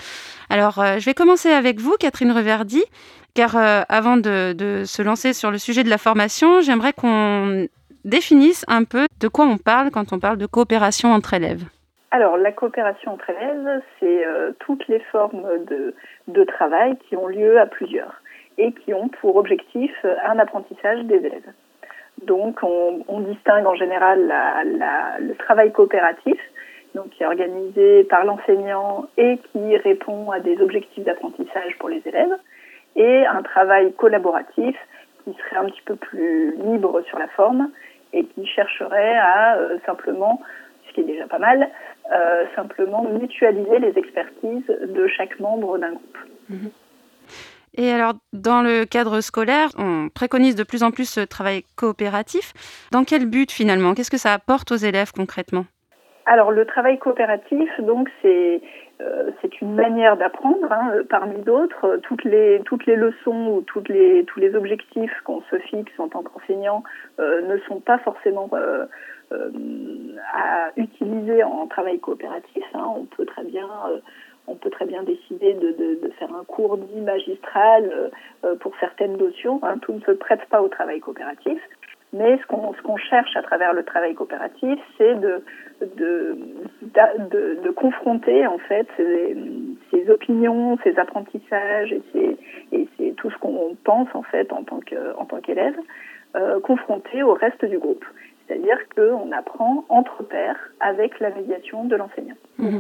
Alors 0.49 0.79
euh, 0.79 0.97
je 0.99 1.05
vais 1.05 1.13
commencer 1.13 1.51
avec 1.51 1.79
vous, 1.79 1.95
Catherine 2.01 2.33
Reverdy, 2.33 2.83
car 3.35 3.55
euh, 3.55 3.83
avant 3.91 4.17
de, 4.17 4.85
se 4.87 5.03
lancer 5.03 5.35
sur 5.35 5.51
le 5.51 5.59
sujet 5.59 5.85
de 5.85 5.91
la 5.91 5.99
formation, 5.99 6.63
j'aimerais 6.63 6.95
qu'on 6.95 7.69
définisse 8.07 8.65
un 8.67 8.85
peu 8.85 9.07
de 9.21 9.29
quoi 9.29 9.45
on 9.45 9.59
parle 9.59 9.91
quand 9.91 10.15
on 10.15 10.19
parle 10.19 10.39
de 10.39 10.47
coopération 10.47 11.13
entre 11.13 11.35
élèves. 11.35 11.65
Alors, 12.13 12.37
la 12.39 12.53
coopération 12.53 13.13
entre 13.13 13.29
élèves, 13.29 13.83
c'est 13.99 14.25
euh, 14.25 14.53
toutes 14.61 14.87
les 14.89 15.01
formes 15.11 15.45
de 16.29 16.45
travail 16.45 16.97
qui 17.09 17.17
ont 17.17 17.27
lieu 17.27 17.59
à 17.59 17.67
plusieurs 17.67 18.23
et 18.59 18.73
qui 18.73 18.95
ont 18.95 19.09
pour 19.09 19.37
objectif 19.37 19.93
euh, 20.05 20.15
un 20.25 20.39
apprentissage 20.39 21.05
des 21.05 21.17
élèves. 21.17 21.53
Donc 22.23 22.61
on, 22.63 23.21
distingue 23.21 23.67
en 23.67 23.75
général 23.75 24.33
le 25.21 25.35
travail 25.35 25.73
coopératif, 25.73 26.39
donc 26.95 27.11
qui 27.11 27.25
est 27.25 27.27
organisé 27.27 28.05
par 28.05 28.25
l'enseignant 28.25 29.07
et 29.17 29.39
qui 29.51 29.77
répond 29.79 30.31
à 30.31 30.39
des 30.39 30.61
objectifs 30.61 31.05
d'apprentissage 31.05 31.77
pour 31.79 31.89
les 31.89 32.01
élèves, 32.07 32.37
et 32.97 33.27
un 33.27 33.43
travail 33.43 33.93
collaboratif 33.95 34.77
qui 35.25 35.35
serait 35.35 35.57
un 35.57 35.67
petit 35.67 35.83
peu 35.85 35.97
plus 35.97 36.55
libre 36.57 37.03
sur 37.03 37.19
la 37.19 37.29
forme 37.29 37.71
et 38.13 38.25
qui 38.25 38.47
chercherait 38.47 39.17
à 39.17 39.57
euh, 39.57 39.79
simplement, 39.85 40.41
ce 40.87 40.95
qui 40.95 41.01
est 41.01 41.05
déjà 41.05 41.27
pas 41.27 41.39
mal, 41.39 41.69
euh, 42.13 42.45
simplement 42.55 43.03
mutualiser 43.03 43.79
les 43.81 43.99
expertises 43.99 44.67
de 44.67 45.07
chaque 45.09 45.41
membre 45.41 45.79
d'un 45.79 45.91
groupe. 45.91 46.19
Mmh. 46.49 46.67
Et 47.77 47.91
alors, 47.91 48.15
dans 48.33 48.63
le 48.63 48.85
cadre 48.85 49.21
scolaire, 49.21 49.69
on 49.79 50.09
préconise 50.09 50.55
de 50.55 50.63
plus 50.63 50.83
en 50.83 50.93
plus 50.93 51.09
ce 51.09 51.21
travail 51.21 51.65
coopératif. 51.77 52.53
Dans 52.93 53.05
quel 53.05 53.27
but 53.27 53.51
finalement? 53.51 53.95
Qu'est-ce 53.95 54.11
que 54.11 54.17
ça 54.17 54.33
apporte 54.33 54.71
aux 54.71 54.77
élèves 54.77 55.13
concrètement? 55.13 55.67
Alors, 56.27 56.53
le 56.53 56.65
travail 56.65 56.99
coopératif, 56.99 57.69
donc, 57.81 58.09
c'est 58.23 58.63
euh, 59.01 59.31
c'est 59.43 59.61
une 59.61 59.75
manière 59.75 60.17
d'apprendre 60.17 60.71
hein, 60.71 60.93
parmi 61.11 61.43
d'autres. 61.43 61.99
Toutes 62.05 62.25
les 62.25 62.61
toutes 62.65 62.87
les 62.87 62.97
leçons 62.97 63.49
ou 63.49 63.63
toutes 63.63 63.89
les 63.89 64.25
tous 64.25 64.39
les 64.39 64.55
objectifs 64.55 65.13
qu'on 65.25 65.43
se 65.51 65.59
fixe 65.59 65.93
en 65.99 66.09
tant 66.09 66.23
qu'enseignant 66.23 66.85
euh, 67.19 67.43
ne 67.43 67.59
sont 67.67 67.81
pas 67.81 67.99
forcément 67.99 68.49
euh, 68.53 68.87
euh 69.33 69.51
à 70.33 70.71
utiliser 70.77 71.43
en 71.43 71.67
travail 71.67 71.99
coopératif. 71.99 72.65
Hein. 72.75 72.87
On 72.97 73.05
peut 73.05 73.27
très 73.27 73.45
bien 73.45 73.69
euh, 73.89 73.99
on 74.47 74.57
peut 74.57 74.71
très 74.71 74.87
bien 74.87 75.03
décider 75.03 75.55
de, 75.55 76.11
faire 76.19 76.33
un 76.35 76.45
cours 76.45 76.77
dit 76.77 77.01
magistral 77.01 77.91
euh, 77.93 78.09
euh, 78.45 78.57
pour 78.57 78.73
certaines 78.79 79.17
notions. 79.17 79.59
Hein, 79.63 79.79
tout 79.79 79.93
ne 79.93 80.01
se 80.01 80.13
prête 80.13 80.45
pas 80.51 80.63
au 80.63 80.69
travail 80.69 81.01
coopératif. 81.01 81.61
Mais 82.13 82.39
ce 82.39 82.47
qu'on 82.47 82.97
cherche 82.97 83.37
à 83.37 83.43
travers 83.43 83.73
le 83.73 83.83
travail 83.83 84.15
coopératif, 84.15 84.79
c'est 84.97 85.17
de, 85.17 85.43
confronter 87.75 88.47
en 88.47 88.59
fait 88.59 88.87
ces, 88.97 90.11
opinions, 90.11 90.79
ces 90.85 90.97
apprentissages 90.97 91.93
et 91.93 93.13
tout 93.17 93.31
ce 93.31 93.39
qu'on 93.39 93.77
pense 93.83 94.09
en 94.15 94.23
fait 94.23 94.53
en 94.53 94.63
tant 94.63 95.41
qu'élève, 95.41 95.77
euh, 96.37 96.61
confronté 96.61 97.23
au 97.23 97.35
reste 97.35 97.65
du 97.65 97.79
groupe. 97.79 98.05
C'est-à-dire 98.47 98.79
qu'on 98.95 99.31
apprend 99.33 99.85
entre 99.89 100.23
pairs 100.25 100.59
avec 100.81 101.21
la 101.21 101.31
médiation 101.31 101.85
de 101.85 101.97
l'enseignant. 101.97 102.35
Mmh. 102.59 102.79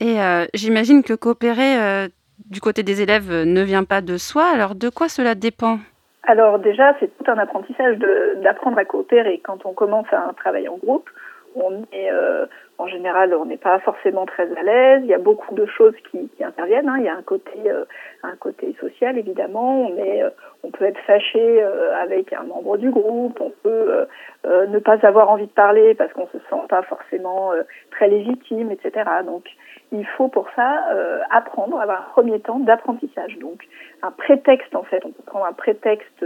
Et 0.00 0.20
euh, 0.20 0.44
j'imagine 0.54 1.02
que 1.02 1.14
coopérer 1.14 1.80
euh, 1.80 2.08
du 2.50 2.60
côté 2.60 2.82
des 2.82 3.02
élèves 3.02 3.30
ne 3.30 3.62
vient 3.62 3.84
pas 3.84 4.00
de 4.00 4.16
soi. 4.16 4.44
Alors 4.52 4.74
de 4.74 4.88
quoi 4.88 5.08
cela 5.08 5.34
dépend? 5.34 5.78
Alors 6.24 6.58
déjà, 6.58 6.94
c'est 6.98 7.10
tout 7.16 7.30
un 7.30 7.38
apprentissage 7.38 7.98
d'apprendre 8.42 8.78
à 8.78 8.84
coopérer. 8.84 9.40
Quand 9.44 9.64
on 9.64 9.72
commence 9.72 10.06
un 10.12 10.32
travail 10.32 10.68
en 10.68 10.76
groupe, 10.76 11.08
on 11.54 11.84
est, 11.92 12.10
euh, 12.10 12.46
en 12.78 12.88
général, 12.88 13.34
on 13.34 13.46
n'est 13.46 13.56
pas 13.56 13.78
forcément 13.80 14.26
très 14.26 14.54
à 14.54 14.62
l'aise. 14.62 15.00
Il 15.04 15.08
y 15.08 15.14
a 15.14 15.18
beaucoup 15.18 15.54
de 15.54 15.64
choses 15.64 15.94
qui, 16.10 16.28
qui 16.28 16.44
interviennent. 16.44 16.88
Hein. 16.88 16.96
Il 16.98 17.04
y 17.04 17.08
a 17.08 17.16
un 17.16 17.22
côté, 17.22 17.58
euh, 17.66 17.84
un 18.22 18.36
côté 18.36 18.76
social 18.80 19.16
évidemment. 19.16 19.86
On, 19.86 19.96
est, 19.96 20.22
euh, 20.22 20.30
on 20.62 20.70
peut 20.70 20.84
être 20.84 21.00
fâché 21.06 21.62
euh, 21.62 21.94
avec 21.96 22.34
un 22.34 22.42
membre 22.42 22.76
du 22.76 22.90
groupe. 22.90 23.40
On 23.40 23.52
peut 23.62 24.06
ne 24.44 24.78
pas 24.78 24.98
avoir 25.06 25.30
envie 25.30 25.46
de 25.46 25.52
parler 25.52 25.94
parce 25.94 26.12
qu'on 26.12 26.26
se 26.28 26.38
sent 26.38 26.62
pas 26.68 26.82
forcément 26.82 27.52
très 27.90 28.08
légitime, 28.08 28.70
etc. 28.70 29.10
Donc, 29.24 29.44
il 29.90 30.06
faut 30.06 30.28
pour 30.28 30.48
ça 30.54 30.84
apprendre, 31.30 31.80
avoir 31.80 32.00
un 32.00 32.10
premier 32.12 32.38
temps 32.38 32.60
d'apprentissage. 32.60 33.38
Donc, 33.38 33.66
un 34.02 34.12
prétexte 34.12 34.74
en 34.76 34.84
fait. 34.84 35.04
On 35.04 35.10
peut 35.10 35.22
prendre 35.24 35.46
un 35.46 35.52
prétexte 35.52 36.24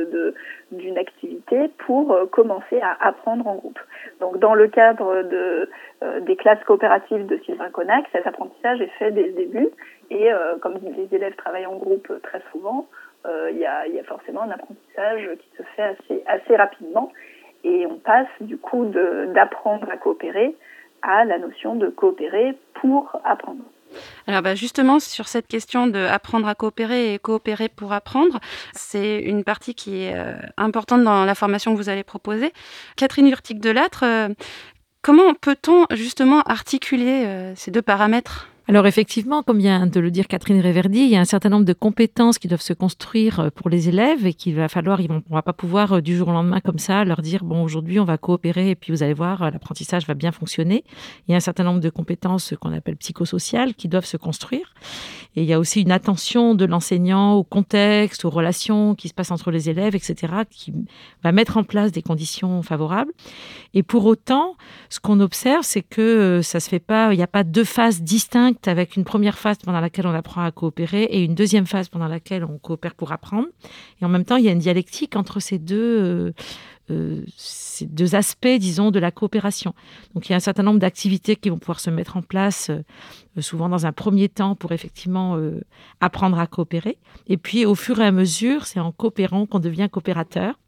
d'une 0.71 0.99
activité 0.99 1.71
pour 1.87 2.15
commencer 2.31 2.81
à 2.83 2.97
apprendre 3.01 3.47
en 3.47 3.55
groupe. 3.55 3.79
Donc, 4.21 4.39
dans 4.39 4.55
le 4.55 4.69
cadre 4.69 5.23
de 5.23 5.69
euh, 6.03 6.21
des 6.21 6.35
classes 6.41 6.65
coopératives 6.65 7.27
de 7.27 7.39
Sylvain 7.45 7.71
Connac. 7.71 8.07
Cet 8.13 8.27
apprentissage 8.27 8.81
est 8.81 8.91
fait 8.99 9.13
dès 9.13 9.25
le 9.25 9.33
début 9.33 9.69
et 10.11 10.33
euh, 10.33 10.57
comme 10.59 10.79
les 10.83 11.15
élèves 11.15 11.37
travaillent 11.37 11.67
en 11.67 11.77
groupe 11.77 12.11
très 12.23 12.43
souvent, 12.51 12.89
euh, 13.27 13.51
il 13.53 13.59
y 13.59 13.67
a, 13.67 14.05
forcément 14.05 14.43
un 14.43 14.51
apprentissage 14.51 15.29
qui 15.39 15.49
se 15.57 15.63
fait 15.77 16.25
assez, 16.27 16.57
rapidement 16.57 17.13
et 17.63 17.87
on 17.87 17.97
passe 17.97 18.29
du 18.41 18.57
coup 18.57 18.87
d'apprendre 19.35 19.89
à 19.91 19.99
coopérer 19.99 20.57
à 21.03 21.25
la 21.25 21.39
notion 21.39 21.77
de 21.77 21.89
coopérer 21.89 22.57
pour 22.75 23.15
apprendre. 23.25 23.63
Alors 24.27 24.41
bah 24.41 24.55
justement, 24.55 25.01
sur 25.01 25.29
cette 25.29 25.49
question 25.49 25.89
de 25.89 25.99
apprendre 25.99 26.49
à 26.49 26.55
coopérer 26.55 27.13
et 27.13 27.19
coopérer 27.19 27.69
pour 27.69 27.93
apprendre, 27.93 28.39
c'est 28.73 29.19
une 29.19 29.45
partie 29.45 29.75
qui 29.75 30.05
est 30.05 30.15
importante 30.57 31.03
dans 31.03 31.25
la 31.25 31.35
formation 31.35 31.73
que 31.73 31.77
vous 31.77 31.89
allez 31.89 32.05
proposer. 32.05 32.53
Catherine 32.97 33.29
Urtic-Delattre, 33.29 34.05
Comment 35.03 35.33
peut-on 35.33 35.87
justement 35.93 36.43
articuler 36.43 37.25
euh, 37.25 37.55
ces 37.57 37.71
deux 37.71 37.81
paramètres? 37.81 38.50
Alors 38.71 38.87
effectivement, 38.87 39.43
comme 39.43 39.59
vient 39.59 39.89
de 39.89 39.99
le 39.99 40.13
dire 40.13 40.29
Catherine 40.29 40.61
Réverdi, 40.61 41.01
il 41.01 41.09
y 41.09 41.17
a 41.17 41.21
un 41.21 41.25
certain 41.25 41.49
nombre 41.49 41.65
de 41.65 41.73
compétences 41.73 42.39
qui 42.39 42.47
doivent 42.47 42.61
se 42.61 42.73
construire 42.73 43.41
euh, 43.41 43.51
pour 43.53 43.69
les 43.69 43.89
élèves 43.89 44.27
et 44.27 44.33
qu'il 44.33 44.55
va 44.55 44.69
falloir, 44.69 45.01
on 45.09 45.15
ne 45.15 45.21
va 45.29 45.43
pas 45.43 45.53
pouvoir 45.53 45.95
euh, 45.95 46.01
du 46.01 46.17
jour 46.17 46.29
au 46.29 46.31
lendemain 46.31 46.61
comme 46.61 46.79
ça 46.79 47.05
leur 47.05 47.21
dire, 47.21 47.43
bon, 47.43 47.65
aujourd'hui 47.65 47.99
on 47.99 48.05
va 48.05 48.17
coopérer 48.17 48.71
et 48.71 48.77
puis 48.77 48.93
vous 48.93 49.03
allez 49.03 49.13
voir, 49.13 49.43
euh, 49.43 49.51
l'apprentissage 49.51 50.07
va 50.07 50.15
bien 50.15 50.31
fonctionner. 50.31 50.85
Il 51.27 51.33
y 51.33 51.35
a 51.35 51.37
un 51.37 51.41
certain 51.41 51.65
nombre 51.65 51.81
de 51.81 51.91
compétences 51.91 52.55
qu'on 52.61 52.73
appelle 52.73 52.95
psychosociales 52.95 53.75
qui 53.75 53.89
doivent 53.89 54.05
se 54.05 54.17
construire. 54.17 54.73
Et 55.35 55.43
il 55.43 55.49
y 55.49 55.53
a 55.53 55.59
aussi 55.59 55.83
une 55.83 55.91
attention 55.91 56.55
de 56.55 56.65
l'enseignant 56.65 57.35
au 57.35 57.43
contexte, 57.43 58.25
aux 58.25 58.31
relations 58.31 58.95
qui 58.95 59.09
se 59.09 59.15
passent 59.15 59.33
entre 59.33 59.51
les 59.51 59.69
élèves, 59.69 59.97
etc., 59.97 60.33
qui 60.49 60.73
va 61.25 61.33
mettre 61.33 61.57
en 61.57 61.65
place 61.65 61.91
des 61.91 62.03
conditions 62.03 62.63
favorables. 62.63 63.13
Et 63.75 63.83
pour 63.83 64.07
autant, 64.07 64.55
ce 64.91 65.01
qu'on 65.01 65.19
observe, 65.19 65.65
c'est 65.65 65.83
que 65.83 66.41
ça 66.43 66.61
se 66.61 66.69
fait 66.69 66.79
pas, 66.79 67.13
il 67.13 67.17
n'y 67.17 67.23
a 67.23 67.29
pas 67.29 67.43
deux 67.43 67.65
phases 67.65 68.03
distinctes 68.03 68.60
avec 68.69 68.97
une 68.97 69.05
première 69.05 69.39
phase 69.39 69.59
pendant 69.59 69.81
laquelle 69.81 70.07
on 70.07 70.15
apprend 70.15 70.43
à 70.43 70.51
coopérer 70.51 71.05
et 71.05 71.25
une 71.25 71.35
deuxième 71.35 71.67
phase 71.67 71.89
pendant 71.89 72.09
laquelle 72.09 72.45
on 72.45 72.59
coopère 72.59 72.95
pour 72.95 73.13
apprendre. 73.13 73.49
Et 74.01 74.05
en 74.05 74.09
même 74.09 74.25
temps, 74.25 74.37
il 74.37 74.45
y 74.45 74.49
a 74.49 74.53
une 74.53 74.59
dialectique 74.59 75.17
entre 75.17 75.41
ces 75.41 75.59
deux, 75.59 76.33
euh, 76.91 77.01
euh, 77.01 77.25
ces 77.37 77.87
deux 77.87 78.15
aspects, 78.15 78.47
disons, 78.59 78.91
de 78.91 78.99
la 78.99 79.11
coopération. 79.11 79.75
Donc 80.15 80.29
il 80.29 80.33
y 80.33 80.35
a 80.35 80.37
un 80.37 80.41
certain 80.41 80.63
nombre 80.63 80.81
d'activités 80.81 81.35
qui 81.37 81.49
vont 81.49 81.59
pouvoir 81.59 81.81
se 81.81 81.89
mettre 81.89 82.17
en 82.19 82.23
place, 82.23 82.69
euh, 82.69 82.83
souvent 83.41 83.69
dans 83.69 83.87
un 83.87 83.93
premier 83.93 84.29
temps, 84.29 84.55
pour 84.55 84.73
effectivement 84.73 85.39
apprendre 86.01 86.39
à 86.39 86.47
coopérer. 86.47 86.99
Et 87.27 87.37
puis 87.37 87.65
au 87.65 87.75
fur 87.75 88.01
et 88.01 88.05
à 88.05 88.13
mesure, 88.13 88.67
c'est 88.67 88.81
en 88.81 88.93
coopérant 88.93 89.47
qu'on 89.47 89.61
devient 89.61 89.89
coopérateur. 89.91 90.59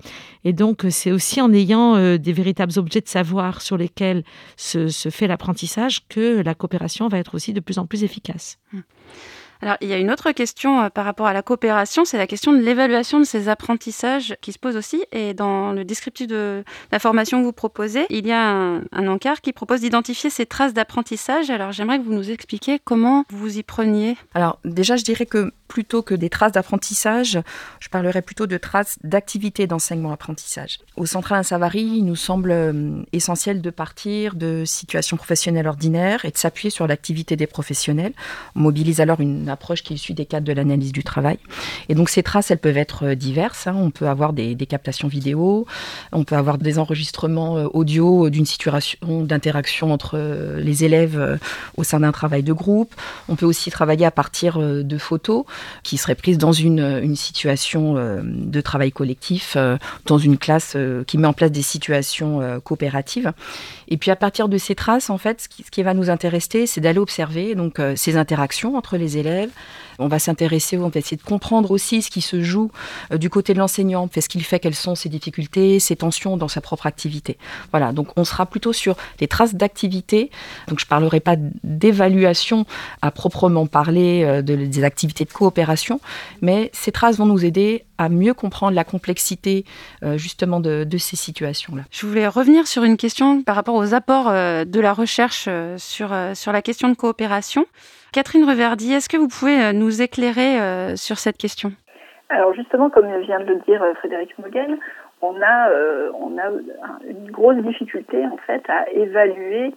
Et 0.45 0.53
donc 0.53 0.87
c'est 0.89 1.13
aussi 1.13 1.41
en 1.41 1.53
ayant 1.53 2.17
des 2.17 2.33
véritables 2.33 2.79
objets 2.79 3.01
de 3.01 3.09
savoir 3.09 3.61
sur 3.61 3.77
lesquels 3.77 4.25
se, 4.57 4.89
se 4.89 5.11
fait 5.11 5.27
l'apprentissage 5.27 6.07
que 6.09 6.41
la 6.41 6.55
coopération 6.55 7.09
va 7.09 7.19
être 7.19 7.35
aussi 7.35 7.53
de 7.53 7.61
plus 7.61 7.79
en 7.79 7.87
plus 7.87 8.05
efficace. 8.05 8.59
Mmh. 8.73 8.81
Alors, 9.63 9.77
il 9.81 9.89
y 9.89 9.93
a 9.93 9.99
une 9.99 10.11
autre 10.11 10.33
question 10.33 10.83
euh, 10.83 10.89
par 10.89 11.05
rapport 11.05 11.27
à 11.27 11.33
la 11.33 11.43
coopération, 11.43 12.05
c'est 12.05 12.19
la 12.19 12.27
question 12.27 12.53
de 12.53 12.59
l'évaluation 12.59 13.21
de 13.21 13.25
ces 13.25 13.49
apprentissages 13.49 14.35
qui 14.41 14.53
se 14.53 14.59
pose 14.59 14.77
aussi. 14.77 15.05
Et 15.13 15.35
dans 15.35 15.71
le 15.73 15.85
descriptif 15.85 16.27
de 16.27 16.65
la 16.91 16.99
formation 16.99 17.39
que 17.39 17.45
vous 17.45 17.53
proposez, 17.53 18.05
il 18.11 18.27
y 18.27 18.33
a 18.33 18.43
un, 18.43 19.07
encart 19.07 19.41
qui 19.41 19.53
propose 19.53 19.81
d'identifier 19.81 20.31
ces 20.31 20.47
traces 20.47 20.75
d'apprentissage. 20.75 21.49
Alors, 21.51 21.71
j'aimerais 21.71 22.01
que 22.01 22.05
vous 22.05 22.13
nous 22.13 22.31
expliquiez 22.31 22.81
comment 22.83 23.25
vous 23.31 23.57
y 23.57 23.63
preniez. 23.63 24.17
Alors, 24.35 24.59
déjà, 24.65 24.97
je 24.97 25.05
dirais 25.05 25.27
que 25.27 25.53
plutôt 25.69 26.03
que 26.03 26.15
des 26.15 26.29
traces 26.29 26.53
d'apprentissage, 26.53 27.41
je 27.81 27.89
parlerai 27.89 28.21
plutôt 28.21 28.47
de 28.47 28.59
traces 28.59 28.99
d'activité 29.05 29.67
d'enseignement-apprentissage. 29.67 30.81
Au 30.97 31.07
Central 31.07 31.45
Savary, 31.45 31.83
il 31.83 32.05
nous 32.05 32.17
semble 32.17 32.51
euh, 32.51 33.03
essentiel 33.13 33.63
de 33.63 33.71
partir 33.71 34.35
de 34.35 34.65
situations 34.67 35.17
professionnelles 35.17 35.69
ordinaires 35.69 36.25
et 36.25 36.31
de 36.31 36.37
s'appuyer 36.37 36.69
sur 36.69 36.87
l'activité 36.87 37.37
des 37.37 37.47
professionnels. 37.47 38.13
On 38.55 38.61
mobilise 38.61 39.01
alors 39.01 39.21
une 39.21 39.49
approche 39.53 39.83
qui 39.83 39.93
est 39.93 39.97
issue 39.97 40.15
des 40.15 40.27
cadres 40.27 40.47
de 40.47 40.53
l'analyse 40.53 40.93
du 40.93 41.05
travail. 41.05 41.39
Et 41.89 41.95
donc 41.95 42.09
ces 42.09 42.23
traces, 42.23 42.51
elles 42.51 42.59
peuvent 42.59 42.77
être 42.77 43.07
euh, 43.07 43.15
diverses. 43.15 43.67
Hein. 43.67 43.75
On 43.77 43.91
peut 43.91 44.09
avoir 44.09 44.33
des, 44.33 44.57
captations 44.67 45.09
vidéo, 45.09 45.67
on 46.13 46.25
peut 46.25 46.37
avoir 46.37 46.59
des 46.59 46.79
enregistrements 46.79 47.59
euh, 47.59 47.69
audio 47.73 48.31
d'une 48.31 48.47
situation 48.47 49.23
d'interaction 49.23 49.93
entre 49.93 50.19
les 50.59 50.85
élèves 50.85 51.39
au 51.77 51.85
sein 51.85 52.01
d'un 52.01 52.13
travail 52.13 52.43
de 52.43 52.53
groupe. 52.53 52.95
On 53.29 53.37
peut 53.37 53.47
aussi 53.47 53.71
travailler 53.71 54.07
à 54.07 54.11
partir 54.11 54.59
de 54.59 54.99
photos 54.99 55.45
qui 55.83 55.99
serait 55.99 56.15
prise 56.15 56.39
dans 56.39 56.53
une, 56.53 57.17
situation 57.17 57.97
euh, 57.97 58.21
de 58.25 58.61
travail 58.61 58.93
collectif, 58.93 59.55
euh, 59.57 59.77
dans 60.07 60.19
une 60.19 60.39
classe 60.39 60.75
euh, 60.77 61.05
qui 61.05 61.19
met 61.19 61.27
en 61.27 61.33
place 61.33 61.51
des 61.51 61.63
situations 61.63 62.61
coopératives. 62.65 63.33
Et 63.89 63.97
puis 63.97 64.11
à 64.11 64.17
partir 64.17 64.49
de 64.49 64.59
ces 64.59 64.75
traces, 64.75 65.11
en 65.11 65.19
fait, 65.19 65.43
ce 65.43 65.49
qui, 65.49 65.63
ce 65.63 65.71
qui 65.71 65.83
va 65.83 65.95
nous 65.95 66.11
intéresser, 66.11 66.67
c'est 66.67 66.81
d'aller 66.81 66.99
observer 66.99 67.55
donc 67.55 67.81
ces 67.97 68.17
interactions 68.17 68.77
entre 68.77 68.97
les 68.97 69.19
élèves, 69.19 69.42
on 69.99 70.09
va 70.09 70.19
s'intéresser, 70.19 70.79
on 70.79 70.89
va 70.89 70.99
essayer 70.99 71.17
de 71.17 71.23
comprendre 71.23 71.71
aussi 71.71 72.03
ce 72.03 72.11
qui 72.11 72.21
se 72.21 72.43
joue 72.43 72.71
euh, 73.13 73.19
du 73.19 73.31
côté 73.31 73.55
de 73.55 73.59
l'enseignant, 73.59 74.09
ce 74.15 74.29
qu'il 74.29 74.45
fait, 74.45 74.59
quelles 74.59 74.75
sont 74.75 74.95
ses 74.95 75.09
difficultés, 75.09 75.79
ses 75.81 75.97
tensions 75.97 76.37
dans 76.37 76.49
sa 76.49 76.61
propre 76.61 76.87
activité. 76.87 77.39
Voilà, 77.71 77.93
donc 77.93 78.09
on 78.17 78.25
sera 78.25 78.47
plutôt 78.47 78.73
sur 78.73 78.97
des 79.19 79.29
traces 79.29 79.55
d'activité. 79.55 80.31
Donc 80.69 80.79
je 80.79 80.85
ne 80.85 80.89
parlerai 80.89 81.21
pas 81.21 81.37
d'évaluation 81.63 82.67
à 83.01 83.11
proprement 83.11 83.67
parler 83.67 84.25
euh, 84.25 84.43
de, 84.43 84.57
des 84.57 84.85
activités 84.85 85.25
de 85.25 85.33
coopération, 85.33 86.01
mais 86.41 86.71
ces 86.73 86.93
traces 86.93 87.17
vont 87.17 87.27
nous 87.27 87.45
aider 87.45 87.85
à 87.99 88.09
mieux 88.09 88.35
comprendre 88.35 88.75
la 88.75 88.85
complexité 88.85 89.65
euh, 90.03 90.19
justement 90.19 90.61
de, 90.61 90.87
ces 90.99 91.17
situations-là. 91.17 91.83
Je 91.91 92.07
voulais 92.07 92.29
revenir 92.29 92.67
sur 92.67 92.85
une 92.85 92.97
question 92.97 93.43
par 93.43 93.57
rapport 93.57 93.75
aux 93.75 93.95
apports 93.95 94.31
de 94.31 94.81
la 94.81 94.93
recherche 94.93 95.49
sur, 95.79 96.15
sur 96.35 96.53
la 96.53 96.63
question 96.63 96.89
de 96.89 96.95
coopération. 96.95 97.67
Catherine 98.13 98.45
Reverdy, 98.45 98.93
est-ce 98.93 99.09
que 99.09 99.17
vous 99.17 99.29
pouvez 99.29 99.59
euh, 99.59 99.73
nous 99.73 100.03
éclairer 100.03 100.61
euh, 100.61 100.97
sur 100.97 101.17
cette 101.17 101.39
question? 101.39 101.73
Alors 102.29 102.53
justement, 102.53 102.91
comme 102.91 103.07
vient 103.23 103.41
de 103.41 103.47
le 103.47 103.61
dire 103.61 103.83
euh, 103.83 103.95
Frédéric 103.95 104.39
Mogel, 104.39 104.79
on 105.23 105.41
a, 105.41 105.71
une 107.09 107.31
grosse 107.31 107.57
difficulté 107.57 108.27
en 108.27 108.37
fait 108.39 108.63
à 108.69 108.91
évaluer 108.91 109.73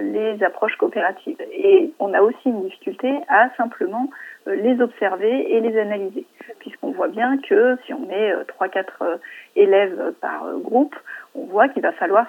les 0.00 0.42
approches 0.44 0.76
coopératives. 0.76 1.36
Et 1.52 1.90
on 1.98 2.14
a 2.14 2.22
aussi 2.22 2.46
une 2.46 2.62
difficulté 2.62 3.12
à 3.28 3.50
simplement 3.56 4.08
les 4.46 4.80
observer 4.80 5.52
et 5.52 5.60
les 5.60 5.76
analyser. 5.76 6.24
Puisqu'on 6.60 6.92
voit 6.92 7.08
bien 7.08 7.36
que 7.38 7.76
si 7.84 7.92
on 7.92 8.06
met 8.06 8.32
3-4 8.60 9.18
élèves 9.56 10.12
par 10.20 10.46
groupe, 10.60 10.94
on 11.34 11.46
voit 11.46 11.68
qu'il 11.68 11.82
va 11.82 11.90
falloir 11.90 12.28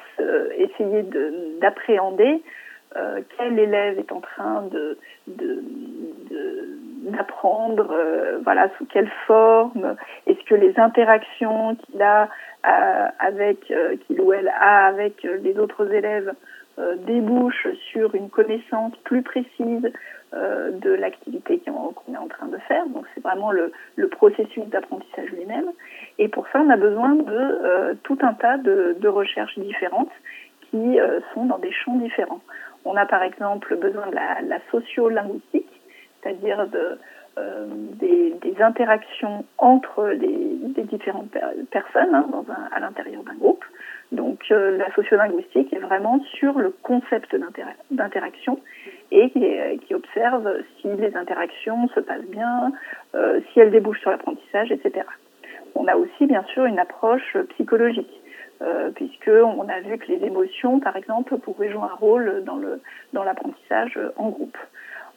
essayer 0.57 1.05
d'appréhender 1.61 2.41
euh, 2.95 3.21
quel 3.37 3.59
élève 3.59 3.99
est 3.99 4.11
en 4.11 4.21
train 4.21 4.63
d'apprendre, 7.03 7.91
euh, 7.91 8.39
voilà, 8.43 8.69
sous 8.77 8.85
quelle 8.85 9.09
forme, 9.25 9.95
est-ce 10.25 10.43
que 10.45 10.55
les 10.55 10.79
interactions 10.79 11.75
qu'il 11.75 12.01
a 12.01 12.29
euh, 12.65 13.07
avec, 13.19 13.71
qu'il 14.07 14.21
ou 14.21 14.31
elle 14.33 14.47
a 14.47 14.87
avec 14.87 15.23
les 15.23 15.59
autres 15.59 15.93
élèves 15.93 16.33
débouchent 17.07 17.67
sur 17.91 18.13
une 18.13 18.29
connaissance 18.29 18.93
plus 19.03 19.23
précise 19.23 19.91
de 20.31 20.91
l'activité 20.91 21.59
qu'on 21.65 22.13
est 22.13 22.17
en 22.17 22.27
train 22.27 22.45
de 22.47 22.57
faire? 22.67 22.85
Donc 22.87 23.05
c'est 23.13 23.23
vraiment 23.23 23.51
le, 23.51 23.71
processus 24.11 24.65
d'apprentissage 24.67 25.31
lui-même. 25.31 25.71
Et 26.19 26.27
pour 26.27 26.47
ça, 26.49 26.61
on 26.61 26.69
a 26.69 26.77
besoin 26.77 27.15
de 27.15 27.97
tout 28.03 28.19
un 28.21 28.33
tas 28.33 28.57
de 28.57 29.07
recherches 29.07 29.57
différentes 29.57 30.11
qui 30.69 30.99
sont 31.33 31.45
dans 31.45 31.57
des 31.57 31.71
champs 31.71 31.95
différents. 31.95 32.41
On 32.85 32.95
a 32.95 33.05
par 33.05 33.23
exemple 33.23 33.75
besoin 33.75 34.07
de 34.07 34.15
la, 34.15 34.59
sociolinguistique, 34.71 35.81
c'est-à-dire 36.21 36.67
euh, 37.37 37.67
des, 37.99 38.33
interactions 38.59 39.45
entre 39.59 40.07
les, 40.07 40.83
différentes 40.83 41.29
personnes 41.69 42.15
hein, 42.15 42.27
à 42.71 42.79
l'intérieur 42.79 43.23
d'un 43.23 43.35
groupe. 43.35 43.63
Donc 44.11 44.39
euh, 44.51 44.77
la 44.77 44.91
sociolinguistique 44.95 45.71
est 45.73 45.79
vraiment 45.79 46.19
sur 46.33 46.57
le 46.57 46.73
concept 46.81 47.35
d'interaction 47.91 48.59
et 49.11 49.29
qui, 49.29 49.93
observe 49.93 50.57
si 50.79 50.87
les 50.87 51.15
interactions 51.15 51.87
se 51.89 51.99
passent 51.99 52.29
bien, 52.29 52.71
euh, 53.15 53.41
si 53.51 53.59
elles 53.59 53.71
débouchent 53.71 54.01
sur 54.01 54.11
l'apprentissage, 54.11 54.71
etc. 54.71 55.05
On 55.75 55.87
a 55.87 55.95
aussi 55.95 56.25
bien 56.25 56.43
sûr 56.53 56.65
une 56.65 56.79
approche 56.79 57.37
psychologique 57.49 58.21
euh, 58.61 58.91
puisqu'on 58.91 59.67
a 59.67 59.79
vu 59.81 59.97
que 59.97 60.07
les 60.07 60.25
émotions, 60.25 60.79
par 60.79 60.95
exemple, 60.95 61.37
pouvaient 61.37 61.71
jouer 61.71 61.83
un 61.83 61.95
rôle 61.95 62.43
dans, 62.43 63.23
l'apprentissage 63.23 63.99
en 64.15 64.29
groupe. 64.29 64.57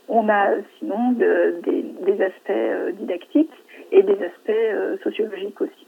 On 0.09 0.29
a 0.29 0.49
sinon 0.79 1.13
des 1.13 2.23
aspects 2.23 2.97
didactiques 2.99 3.53
et 3.93 4.03
des 4.03 4.19
aspects 4.25 5.03
sociologiques 5.05 5.61
aussi. 5.61 5.87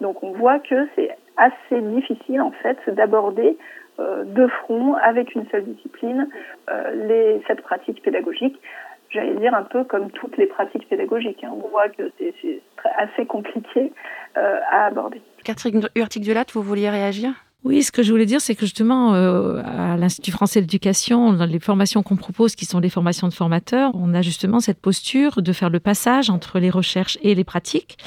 Donc 0.00 0.22
on 0.24 0.32
voit 0.32 0.58
que 0.58 0.88
c'est 0.96 1.16
assez 1.36 1.80
difficile 1.80 2.40
en 2.40 2.50
fait 2.50 2.78
d'aborder 2.88 3.56
de 3.98 4.46
front 4.48 4.94
avec 4.94 5.36
une 5.36 5.46
seule 5.50 5.64
discipline 5.64 6.28
cette 7.46 7.60
pratique 7.60 8.02
pédagogique 8.02 8.58
j'allais 9.12 9.36
dire 9.36 9.54
un 9.54 9.62
peu 9.62 9.84
comme 9.84 10.10
toutes 10.10 10.36
les 10.36 10.46
pratiques 10.46 10.88
pédagogiques. 10.88 11.44
Hein. 11.44 11.52
On 11.52 11.68
voit 11.68 11.88
que 11.88 12.10
c'est 12.18 12.60
assez 12.96 13.26
compliqué 13.26 13.92
euh, 14.36 14.60
à 14.70 14.86
aborder. 14.86 15.20
Catherine 15.44 15.88
Hurtig-Dulat, 15.94 16.44
vous 16.52 16.62
vouliez 16.62 16.90
réagir? 16.90 17.32
Oui, 17.64 17.84
ce 17.84 17.92
que 17.92 18.02
je 18.02 18.10
voulais 18.10 18.26
dire, 18.26 18.40
c'est 18.40 18.56
que 18.56 18.62
justement, 18.62 19.14
euh, 19.14 19.62
à 19.64 19.96
l'Institut 19.96 20.32
français 20.32 20.60
de 20.60 20.64
l'éducation, 20.64 21.32
dans 21.32 21.46
les 21.46 21.60
formations 21.60 22.02
qu'on 22.02 22.16
propose, 22.16 22.56
qui 22.56 22.66
sont 22.66 22.80
des 22.80 22.88
formations 22.88 23.28
de 23.28 23.32
formateurs, 23.32 23.92
on 23.94 24.14
a 24.14 24.22
justement 24.22 24.58
cette 24.58 24.80
posture 24.80 25.40
de 25.42 25.52
faire 25.52 25.70
le 25.70 25.78
passage 25.78 26.28
entre 26.28 26.58
les 26.58 26.70
recherches 26.70 27.18
et 27.22 27.36
les 27.36 27.44
pratiques. 27.44 27.98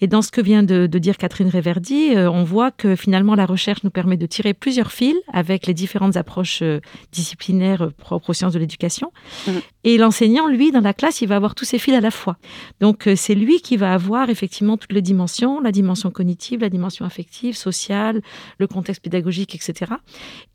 Et 0.00 0.08
dans 0.08 0.20
ce 0.20 0.32
que 0.32 0.40
vient 0.40 0.64
de, 0.64 0.86
dire 0.86 1.16
Catherine 1.16 1.48
Réverdi, 1.48 2.16
euh, 2.16 2.28
on 2.28 2.42
voit 2.42 2.72
que 2.72 2.96
finalement, 2.96 3.36
la 3.36 3.46
recherche 3.46 3.84
nous 3.84 3.90
permet 3.90 4.16
de 4.16 4.26
tirer 4.26 4.52
plusieurs 4.52 4.90
fils 4.90 5.14
avec 5.32 5.66
les 5.66 5.74
différentes 5.74 6.16
approches 6.16 6.62
euh, 6.62 6.80
disciplinaires 7.12 7.90
propres 7.96 8.30
aux 8.30 8.34
sciences 8.34 8.52
de 8.52 8.58
l'éducation. 8.58 9.12
Mmh. 9.46 9.52
Et 9.84 9.96
l'enseignant, 9.96 10.48
lui, 10.48 10.72
dans 10.72 10.80
la 10.80 10.92
classe, 10.92 11.20
il 11.20 11.28
va 11.28 11.36
avoir 11.36 11.54
tous 11.54 11.64
ces 11.64 11.78
fils 11.78 11.94
à 11.94 12.00
la 12.00 12.10
fois. 12.10 12.36
Donc, 12.80 13.08
c'est 13.14 13.34
lui 13.34 13.60
qui 13.60 13.76
va 13.76 13.92
avoir 13.92 14.28
effectivement 14.28 14.76
toutes 14.76 14.92
les 14.92 15.02
dimensions, 15.02 15.60
la 15.60 15.70
dimension 15.70 16.10
cognitive, 16.10 16.60
la 16.60 16.70
dimension 16.70 17.04
affective, 17.04 17.54
sociale, 17.54 18.20
le 18.58 18.66
contexte 18.66 19.03
pédagogique, 19.04 19.54
etc. 19.54 19.92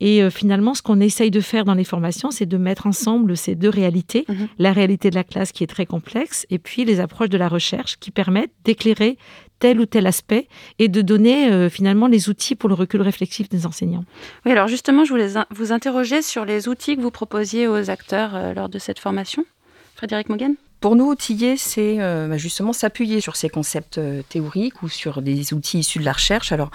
Et 0.00 0.22
euh, 0.22 0.30
finalement, 0.30 0.74
ce 0.74 0.82
qu'on 0.82 1.00
essaye 1.00 1.30
de 1.30 1.40
faire 1.40 1.64
dans 1.64 1.74
les 1.74 1.84
formations, 1.84 2.30
c'est 2.30 2.46
de 2.46 2.56
mettre 2.58 2.86
ensemble 2.86 3.36
ces 3.36 3.54
deux 3.54 3.70
réalités, 3.70 4.24
mhm. 4.28 4.48
la 4.58 4.72
réalité 4.72 5.08
de 5.08 5.14
la 5.14 5.24
classe 5.24 5.52
qui 5.52 5.64
est 5.64 5.68
très 5.68 5.86
complexe, 5.86 6.46
et 6.50 6.58
puis 6.58 6.84
les 6.84 7.00
approches 7.00 7.30
de 7.30 7.38
la 7.38 7.48
recherche 7.48 7.96
qui 7.98 8.10
permettent 8.10 8.52
d'éclairer 8.64 9.16
tel 9.60 9.78
ou 9.78 9.86
tel 9.86 10.06
aspect 10.06 10.48
et 10.78 10.88
de 10.88 11.02
donner 11.02 11.50
euh, 11.50 11.68
finalement 11.68 12.08
les 12.08 12.28
outils 12.28 12.56
pour 12.56 12.68
le 12.68 12.74
recul 12.74 13.02
réflexif 13.02 13.48
des 13.48 13.66
enseignants. 13.66 14.04
Oui, 14.44 14.52
alors 14.52 14.68
justement, 14.68 15.04
je 15.04 15.10
voulais 15.10 15.28
vous 15.50 15.72
interroger 15.72 16.22
sur 16.22 16.44
les 16.44 16.66
outils 16.68 16.96
que 16.96 17.02
vous 17.02 17.10
proposiez 17.10 17.68
aux 17.68 17.90
acteurs 17.90 18.34
euh, 18.34 18.54
lors 18.54 18.68
de 18.68 18.78
cette 18.78 18.98
formation. 18.98 19.44
Frédéric 19.94 20.28
Mogen? 20.30 20.54
Pour 20.80 20.96
nous, 20.96 21.04
outiller, 21.04 21.58
c'est 21.58 21.98
bah, 21.98 22.38
justement 22.38 22.72
s'appuyer 22.72 23.20
sur 23.20 23.36
ces 23.36 23.50
concepts 23.50 24.00
théoriques 24.30 24.82
ou 24.82 24.88
sur 24.88 25.20
des 25.20 25.52
outils 25.52 25.80
issus 25.80 25.98
de 25.98 26.06
la 26.06 26.12
recherche. 26.12 26.52
Alors, 26.52 26.70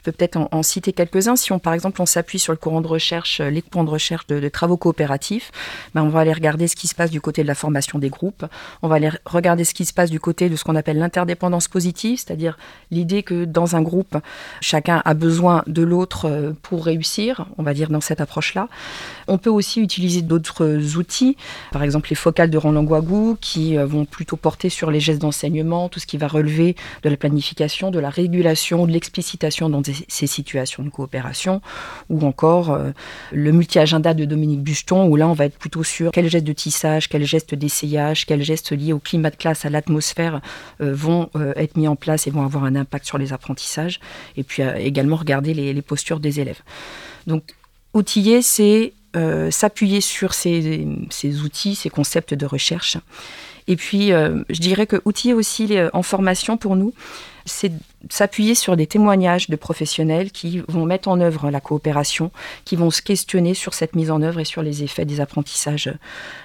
je 0.00 0.04
peux 0.10 0.12
peut-être 0.12 0.38
en, 0.50 0.62
citer 0.62 0.94
quelques-uns. 0.94 1.36
Si 1.36 1.52
on, 1.52 1.58
par 1.58 1.74
exemple, 1.74 2.00
on 2.00 2.06
s'appuie 2.06 2.38
sur 2.38 2.54
le 2.54 2.56
courant 2.56 2.80
de 2.80 2.86
recherche, 2.86 3.40
euh, 3.40 3.50
les 3.50 3.60
courants 3.60 3.84
de 3.84 3.90
recherche 3.90 4.26
de, 4.28 4.48
travaux 4.48 4.78
coopératifs, 4.78 5.52
ben 5.94 6.02
on 6.02 6.08
va 6.08 6.20
aller 6.20 6.32
regarder 6.32 6.68
ce 6.68 6.74
qui 6.74 6.88
se 6.88 6.94
passe 6.94 7.10
du 7.10 7.20
côté 7.20 7.42
de 7.42 7.46
la 7.46 7.54
formation 7.54 7.98
des 7.98 8.08
groupes. 8.08 8.46
On 8.80 8.88
va 8.88 8.94
aller 8.94 9.10
regarder 9.26 9.64
ce 9.64 9.74
qui 9.74 9.84
se 9.84 9.92
passe 9.92 10.10
du 10.10 10.18
côté 10.18 10.48
de 10.48 10.56
ce 10.56 10.64
qu'on 10.64 10.74
appelle 10.74 10.98
l'interdépendance 10.98 11.68
positive, 11.68 12.18
c'est-à-dire 12.18 12.56
l'idée 12.90 13.22
que 13.22 13.44
dans 13.44 13.76
un 13.76 13.82
groupe, 13.82 14.16
chacun 14.62 15.02
a 15.04 15.12
besoin 15.12 15.64
de 15.66 15.82
l'autre 15.82 16.26
euh, 16.30 16.52
pour 16.62 16.86
réussir, 16.86 17.46
on 17.58 17.62
va 17.62 17.74
dire 17.74 17.90
dans 17.90 18.00
cette 18.00 18.22
approche-là. 18.22 18.68
On 19.28 19.36
peut 19.36 19.50
aussi 19.50 19.82
utiliser 19.82 20.22
d'autres 20.22 20.96
outils, 20.96 21.36
par 21.72 21.82
exemple 21.82 22.08
les 22.08 22.16
focales 22.16 22.48
de 22.48 22.56
Roland 22.56 22.84
Guagou, 22.84 23.36
qui 23.38 23.76
euh, 23.76 23.84
vont 23.84 24.06
plutôt 24.06 24.36
porter 24.36 24.70
sur 24.70 24.90
les 24.90 25.00
gestes 25.00 25.20
d'enseignement, 25.20 25.90
tout 25.90 26.00
ce 26.00 26.06
qui 26.06 26.16
va 26.16 26.26
relever 26.26 26.74
de 27.02 27.10
la 27.10 27.18
planification, 27.18 27.90
de 27.90 27.98
la 27.98 28.08
régulation, 28.08 28.86
de 28.86 28.92
l'explicitation 28.92 29.68
dans 29.68 29.82
ces 30.08 30.26
situations 30.26 30.82
de 30.82 30.88
coopération, 30.88 31.60
ou 32.08 32.24
encore 32.26 32.70
euh, 32.70 32.90
le 33.32 33.52
multi-agenda 33.52 34.14
de 34.14 34.24
Dominique 34.24 34.62
Bucheton, 34.62 35.06
où 35.06 35.16
là 35.16 35.28
on 35.28 35.32
va 35.32 35.46
être 35.46 35.58
plutôt 35.58 35.82
sur 35.82 36.12
quels 36.12 36.28
gestes 36.28 36.46
de 36.46 36.52
tissage, 36.52 37.08
quels 37.08 37.24
gestes 37.24 37.54
d'essayage, 37.54 38.26
quels 38.26 38.42
gestes 38.42 38.72
liés 38.72 38.92
au 38.92 38.98
climat 38.98 39.30
de 39.30 39.36
classe, 39.36 39.64
à 39.64 39.70
l'atmosphère 39.70 40.40
euh, 40.80 40.94
vont 40.94 41.30
euh, 41.36 41.52
être 41.56 41.76
mis 41.76 41.88
en 41.88 41.96
place 41.96 42.26
et 42.26 42.30
vont 42.30 42.44
avoir 42.44 42.64
un 42.64 42.76
impact 42.76 43.06
sur 43.06 43.18
les 43.18 43.32
apprentissages, 43.32 44.00
et 44.36 44.42
puis 44.42 44.62
également 44.62 45.16
regarder 45.16 45.54
les, 45.54 45.82
postures 45.82 46.20
des 46.20 46.40
élèves. 46.40 46.60
Donc 47.26 47.54
outiller, 47.94 48.42
c'est 48.42 48.92
s'appuyer 49.50 50.00
sur 50.00 50.34
ces, 50.34 50.86
outils, 51.42 51.74
ces 51.74 51.90
concepts 51.90 52.34
de 52.34 52.46
recherche. 52.46 52.96
Et 53.70 53.76
puis, 53.76 54.08
je 54.08 54.60
dirais 54.60 54.88
que 54.88 55.00
outiller 55.04 55.32
aussi 55.32 55.78
en 55.92 56.02
formation 56.02 56.56
pour 56.56 56.74
nous, 56.74 56.92
c'est 57.46 57.70
s'appuyer 58.08 58.56
sur 58.56 58.76
des 58.76 58.88
témoignages 58.88 59.48
de 59.48 59.54
professionnels 59.54 60.32
qui 60.32 60.60
vont 60.66 60.84
mettre 60.84 61.08
en 61.08 61.20
œuvre 61.20 61.50
la 61.50 61.60
coopération, 61.60 62.32
qui 62.64 62.74
vont 62.74 62.90
se 62.90 63.00
questionner 63.00 63.54
sur 63.54 63.72
cette 63.72 63.94
mise 63.94 64.10
en 64.10 64.22
œuvre 64.22 64.40
et 64.40 64.44
sur 64.44 64.62
les 64.62 64.82
effets 64.82 65.04
des 65.04 65.20
apprentissages 65.20 65.92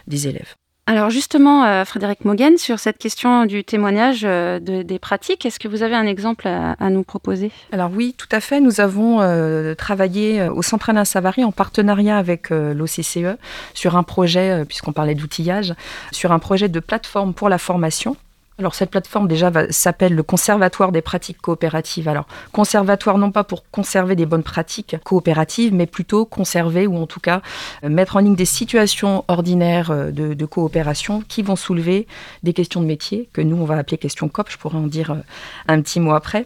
des 0.08 0.27
élèves. 0.27 0.55
Alors 0.88 1.10
justement, 1.10 1.65
euh, 1.65 1.84
Frédéric 1.84 2.25
Mogen, 2.25 2.60
sur 2.60 2.77
cette 2.77 3.00
question 3.00 3.48
du 3.48 3.63
témoignage 3.63 4.22
euh, 4.24 4.60
des 4.60 5.00
pratiques, 5.00 5.44
est-ce 5.44 5.57
que 5.57 5.68
vous 5.68 5.81
avez 5.81 5.96
un 5.96 6.05
exemple 6.05 6.48
à, 6.48 6.90
nous 6.92 7.01
proposer? 7.01 7.50
Alors 7.72 7.90
oui, 7.92 8.14
tout 8.16 8.27
à 8.31 8.40
fait. 8.40 8.62
Nous 8.62 8.81
avons 8.81 9.20
euh, 9.20 9.74
travaillé 9.74 10.48
au 10.48 10.62
Centre 10.62 10.92
Alain 10.92 11.03
Savary 11.03 11.44
en 11.44 11.51
partenariat 11.51 12.20
avec 12.20 12.51
l'OCCE 12.51 13.38
sur 13.74 13.98
un 13.98 14.03
projet, 14.03 14.64
puisqu'on 14.66 14.94
parlait 14.94 15.16
d'outillage, 15.16 15.74
sur 16.12 16.31
un 16.31 16.40
projet 16.40 16.70
de 16.70 16.79
plateforme 16.79 17.33
pour 17.33 17.50
la 17.50 17.57
formation 17.57 18.16
alors 18.57 18.74
cette 18.74 18.89
plateforme 18.89 19.27
déjà 19.27 19.51
s'appelle 19.70 20.15
le 20.15 20.24
Conservatoire 20.24 20.94
des 20.94 21.01
pratiques 21.01 21.41
coopératives. 21.41 22.07
Alors 22.07 22.25
conservatoire 22.53 23.18
non 23.18 23.29
pas 23.29 23.44
pour 23.44 23.70
conserver 23.70 24.15
des 24.15 24.25
bonnes 24.25 24.44
pratiques 24.44 24.96
coopératives, 25.03 25.74
mais 25.74 25.85
plutôt 25.85 26.25
conserver 26.25 26.87
ou 26.87 26.96
en 26.98 27.05
tout 27.05 27.20
cas 27.20 27.41
euh, 27.83 27.89
mettre 27.89 28.15
en 28.15 28.20
ligne 28.20 28.35
des 28.35 28.46
situations 28.46 29.25
ordinaires 29.27 29.91
euh, 29.91 30.11
de, 30.11 30.46
coopération 30.46 31.22
qui 31.27 31.41
vont 31.41 31.57
soulever 31.57 32.07
des 32.44 32.53
questions 32.53 32.79
de 32.81 32.85
métier 32.85 33.27
que 33.33 33.41
nous 33.41 33.57
on 33.57 33.65
va 33.65 33.75
appeler 33.75 33.98
questions 33.98 34.29
COP. 34.29 34.50
Je 34.50 34.57
pourrais 34.57 34.77
en 34.77 34.87
dire 34.87 35.11
euh, 35.11 35.15
un 35.68 35.81
petit 35.81 36.00
mot 36.00 36.13
après. 36.13 36.46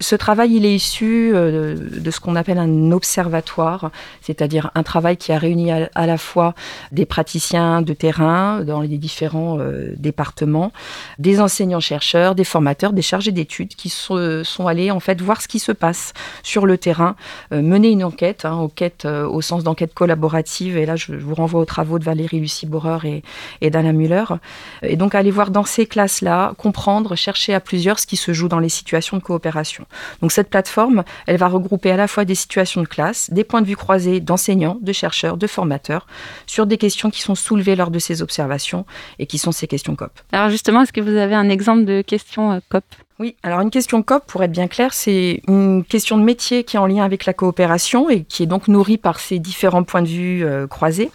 Ce 0.00 0.16
travail 0.16 0.54
il 0.54 0.64
est 0.64 0.74
issu 0.74 1.32
de 1.32 2.10
ce 2.10 2.20
qu'on 2.20 2.36
appelle 2.36 2.58
un 2.58 2.92
observatoire, 2.92 3.90
c'est-à-dire 4.22 4.70
un 4.74 4.82
travail 4.82 5.18
qui 5.18 5.32
a 5.32 5.38
réuni 5.38 5.72
à, 5.72 6.06
la 6.06 6.16
fois 6.16 6.54
des 6.90 7.04
praticiens 7.04 7.82
de 7.82 7.92
terrain 7.92 8.62
dans 8.62 8.80
les 8.80 8.96
différents 8.96 9.58
départements, 9.96 10.72
des 11.18 11.40
enseignants-chercheurs, 11.50 12.36
des 12.36 12.44
formateurs, 12.44 12.92
des 12.92 13.02
chargés 13.02 13.32
d'études 13.32 13.74
qui 13.74 13.88
sont, 13.88 14.44
sont, 14.44 14.68
allés 14.68 14.92
en 14.92 15.00
fait 15.00 15.20
voir 15.20 15.42
ce 15.42 15.48
qui 15.48 15.58
se 15.58 15.72
passe 15.72 16.12
sur 16.44 16.64
le 16.64 16.78
terrain, 16.78 17.16
euh, 17.52 17.60
mener 17.60 17.88
une 17.90 18.04
enquête, 18.04 18.44
hein, 18.44 18.52
enquête 18.52 19.04
euh, 19.04 19.26
au 19.26 19.40
sens 19.40 19.64
d'enquête 19.64 19.92
collaborative. 19.92 20.76
Et 20.76 20.86
là, 20.86 20.94
je, 20.94 21.12
vous 21.12 21.34
renvoie 21.34 21.60
aux 21.60 21.64
travaux 21.64 21.98
de 21.98 22.04
Valérie 22.04 22.38
Lucie 22.38 22.66
Borer 22.66 22.98
et, 23.04 23.22
et 23.60 23.70
d'Alain 23.70 23.92
Muller. 23.92 24.24
Et 24.82 24.96
donc 24.96 25.16
aller 25.16 25.32
voir 25.32 25.50
dans 25.50 25.64
ces 25.64 25.86
classes-là, 25.86 26.54
comprendre, 26.56 27.16
chercher 27.16 27.52
à 27.52 27.60
plusieurs 27.60 27.98
ce 27.98 28.06
qui 28.06 28.16
se 28.16 28.32
joue 28.32 28.48
dans 28.48 28.60
les 28.60 28.68
situations 28.68 29.16
de 29.16 29.22
coopération. 29.22 29.86
Donc 30.22 30.30
cette 30.30 30.50
plateforme, 30.50 31.02
elle 31.26 31.36
va 31.36 31.48
regrouper 31.48 31.90
à 31.90 31.96
la 31.96 32.06
fois 32.06 32.24
des 32.24 32.36
situations 32.36 32.82
de 32.82 32.86
classe, 32.86 33.30
des 33.32 33.42
points 33.42 33.62
de 33.62 33.66
vue 33.66 33.76
croisés 33.76 34.20
d'enseignants, 34.20 34.78
de 34.80 34.92
chercheurs, 34.92 35.36
de 35.36 35.46
formateurs 35.48 36.06
sur 36.46 36.66
des 36.66 36.78
questions 36.78 37.10
qui 37.10 37.22
sont 37.22 37.34
soulevées 37.34 37.74
lors 37.74 37.90
de 37.90 37.98
ces 37.98 38.22
observations 38.22 38.86
et 39.18 39.26
qui 39.26 39.38
sont 39.38 39.52
ces 39.52 39.66
questions 39.66 39.96
COP. 39.96 40.12
Alors 40.32 40.50
justement, 40.50 40.82
est-ce 40.82 40.92
que 40.92 41.00
vous 41.00 41.16
avez 41.16 41.34
exemple 41.48 41.84
de 41.84 42.02
question 42.02 42.52
euh, 42.52 42.58
COP? 42.68 42.84
Oui, 43.18 43.36
alors 43.42 43.60
une 43.60 43.70
question 43.70 44.02
COP, 44.02 44.24
pour 44.26 44.42
être 44.42 44.50
bien 44.50 44.66
clair, 44.66 44.94
c'est 44.94 45.42
une 45.46 45.84
question 45.84 46.16
de 46.16 46.22
métier 46.22 46.64
qui 46.64 46.76
est 46.76 46.78
en 46.78 46.86
lien 46.86 47.04
avec 47.04 47.26
la 47.26 47.34
coopération 47.34 48.08
et 48.08 48.24
qui 48.24 48.42
est 48.42 48.46
donc 48.46 48.66
nourrie 48.66 48.96
par 48.96 49.20
ces 49.20 49.38
différents 49.38 49.84
points 49.84 50.00
de 50.02 50.08
vue 50.08 50.44
euh, 50.44 50.66
croisés. 50.66 51.10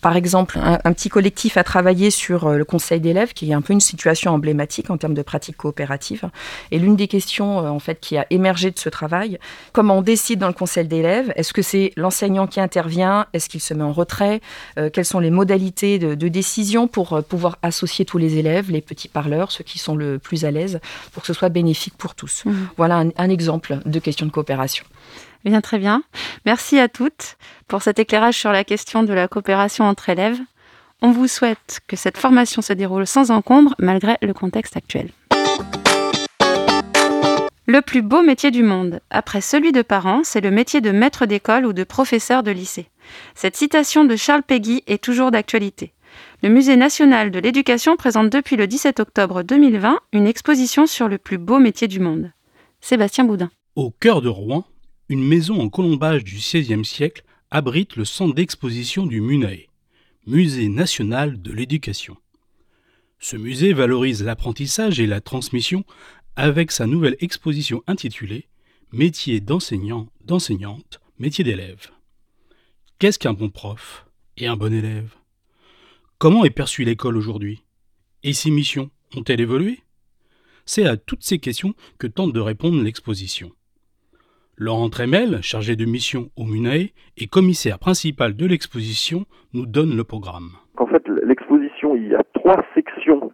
Par 0.00 0.16
exemple, 0.16 0.58
un, 0.62 0.92
petit 0.92 1.08
collectif 1.08 1.56
a 1.56 1.64
travaillé 1.64 2.10
sur 2.10 2.46
euh, 2.46 2.56
le 2.56 2.64
conseil 2.64 3.00
d'élèves, 3.00 3.32
qui 3.32 3.50
est 3.50 3.54
un 3.54 3.62
peu 3.62 3.72
une 3.72 3.80
situation 3.80 4.32
emblématique 4.32 4.90
en 4.90 4.96
termes 4.96 5.14
de 5.14 5.22
pratiques 5.22 5.56
coopératives. 5.56 6.30
Et 6.70 6.78
l'une 6.78 6.94
des 6.94 7.08
questions 7.08 7.58
euh, 7.58 7.68
en 7.68 7.80
fait 7.80 7.98
qui 8.00 8.16
a 8.16 8.24
émergé 8.30 8.70
de 8.70 8.78
ce 8.78 8.88
travail, 8.88 9.38
comment 9.72 9.98
on 9.98 10.02
décide 10.02 10.38
dans 10.38 10.46
le 10.46 10.52
conseil 10.52 10.86
d'élèves 10.86 11.32
Est-ce 11.34 11.52
que 11.52 11.62
c'est 11.62 11.92
l'enseignant 11.96 12.46
qui 12.46 12.60
intervient? 12.60 13.26
Est-ce 13.32 13.48
qu'il 13.48 13.60
se 13.60 13.74
met 13.74 13.82
en 13.82 13.92
retrait? 13.92 14.40
Euh, 14.78 14.88
Quelles 14.92 15.04
sont 15.04 15.20
les 15.20 15.30
modalités 15.30 15.98
de, 15.98 16.28
décision 16.28 16.88
pour 16.88 17.24
pouvoir 17.24 17.56
associer 17.62 18.04
tous 18.04 18.18
les 18.18 18.36
élèves, 18.36 18.70
les 18.70 18.82
petits 18.82 19.08
parleurs, 19.08 19.50
ceux 19.50 19.64
qui 19.64 19.78
sont 19.78 19.96
le 19.96 20.18
plus 20.18 20.44
à 20.44 20.50
l'aise, 20.50 20.78
pour 21.12 21.22
que 21.22 21.26
ce 21.26 21.32
soit 21.32 21.48
bénéfique 21.48 21.94
pour 21.96 22.14
tous? 22.14 22.44
Mmh. 22.44 22.52
Voilà 22.76 23.02
un 23.16 23.30
exemple 23.30 23.78
de 23.86 23.98
question 23.98 24.26
de 24.26 24.30
coopération. 24.30 24.84
Bien, 25.44 25.60
très 25.60 25.78
bien. 25.78 26.02
Merci 26.46 26.78
à 26.78 26.88
toutes 26.88 27.36
pour 27.68 27.82
cet 27.82 27.98
éclairage 27.98 28.36
sur 28.36 28.52
la 28.52 28.64
question 28.64 29.02
de 29.02 29.12
la 29.12 29.28
coopération 29.28 29.84
entre 29.84 30.08
élèves. 30.08 30.38
On 31.00 31.12
vous 31.12 31.28
souhaite 31.28 31.80
que 31.86 31.96
cette 31.96 32.18
formation 32.18 32.60
se 32.60 32.72
déroule 32.72 33.06
sans 33.06 33.30
encombre 33.30 33.74
malgré 33.78 34.16
le 34.20 34.34
contexte 34.34 34.76
actuel. 34.76 35.10
Le 37.66 37.82
plus 37.82 38.00
beau 38.00 38.22
métier 38.22 38.50
du 38.50 38.62
monde, 38.62 39.00
après 39.10 39.42
celui 39.42 39.72
de 39.72 39.82
parent, 39.82 40.22
c'est 40.24 40.40
le 40.40 40.50
métier 40.50 40.80
de 40.80 40.90
maître 40.90 41.26
d'école 41.26 41.66
ou 41.66 41.74
de 41.74 41.84
professeur 41.84 42.42
de 42.42 42.50
lycée. 42.50 42.88
Cette 43.34 43.56
citation 43.56 44.04
de 44.04 44.16
Charles 44.16 44.42
Péguy 44.42 44.82
est 44.86 45.02
toujours 45.02 45.30
d'actualité. 45.30 45.92
Le 46.42 46.48
Musée 46.48 46.76
national 46.76 47.30
de 47.30 47.38
l'éducation 47.38 47.96
présente 47.96 48.30
depuis 48.30 48.56
le 48.56 48.66
17 48.66 49.00
octobre 49.00 49.42
2020 49.42 50.00
une 50.14 50.26
exposition 50.26 50.86
sur 50.86 51.08
le 51.08 51.18
plus 51.18 51.36
beau 51.36 51.58
métier 51.58 51.88
du 51.88 52.00
monde. 52.00 52.32
Sébastien 52.80 53.24
Boudin. 53.24 53.50
Au 53.76 53.90
cœur 53.90 54.22
de 54.22 54.28
Rouen, 54.28 54.64
une 55.08 55.26
maison 55.26 55.60
en 55.60 55.70
colombage 55.70 56.22
du 56.22 56.36
XVIe 56.36 56.84
siècle 56.84 57.24
abrite 57.50 57.96
le 57.96 58.04
centre 58.04 58.34
d'exposition 58.34 59.06
du 59.06 59.20
MUNAE, 59.20 59.68
Musée 60.26 60.68
national 60.68 61.40
de 61.40 61.52
l'éducation. 61.52 62.18
Ce 63.18 63.36
musée 63.36 63.72
valorise 63.72 64.22
l'apprentissage 64.22 65.00
et 65.00 65.06
la 65.06 65.22
transmission 65.22 65.84
avec 66.36 66.70
sa 66.70 66.86
nouvelle 66.86 67.16
exposition 67.20 67.82
intitulée 67.86 68.48
Métier 68.92 69.40
d'enseignant, 69.40 70.08
d'enseignante, 70.24 71.00
métier 71.18 71.44
d'élève. 71.44 71.90
Qu'est-ce 72.98 73.18
qu'un 73.18 73.32
bon 73.32 73.48
prof 73.48 74.06
et 74.36 74.46
un 74.46 74.56
bon 74.56 74.72
élève? 74.72 75.14
Comment 76.18 76.44
est 76.44 76.50
perçue 76.50 76.84
l'école 76.84 77.16
aujourd'hui? 77.16 77.62
Et 78.22 78.32
ses 78.32 78.50
missions 78.50 78.90
ont-elles 79.14 79.40
évolué? 79.40 79.80
C'est 80.66 80.86
à 80.86 80.96
toutes 80.96 81.22
ces 81.22 81.38
questions 81.38 81.74
que 81.98 82.06
tente 82.06 82.32
de 82.32 82.40
répondre 82.40 82.82
l'exposition. 82.82 83.52
Laurent 84.60 84.88
Tremel, 84.88 85.38
chargé 85.40 85.76
de 85.76 85.84
mission 85.84 86.30
au 86.36 86.42
MUNAE 86.42 86.90
et 87.16 87.28
commissaire 87.28 87.78
principal 87.78 88.34
de 88.34 88.44
l'exposition, 88.44 89.20
nous 89.54 89.66
donne 89.66 89.96
le 89.96 90.02
programme. 90.02 90.50
En 90.78 90.86
fait, 90.86 91.06
l'exposition, 91.22 91.94
il 91.94 92.08
y 92.08 92.14
a 92.16 92.24
trois 92.34 92.60
sections. 92.74 93.30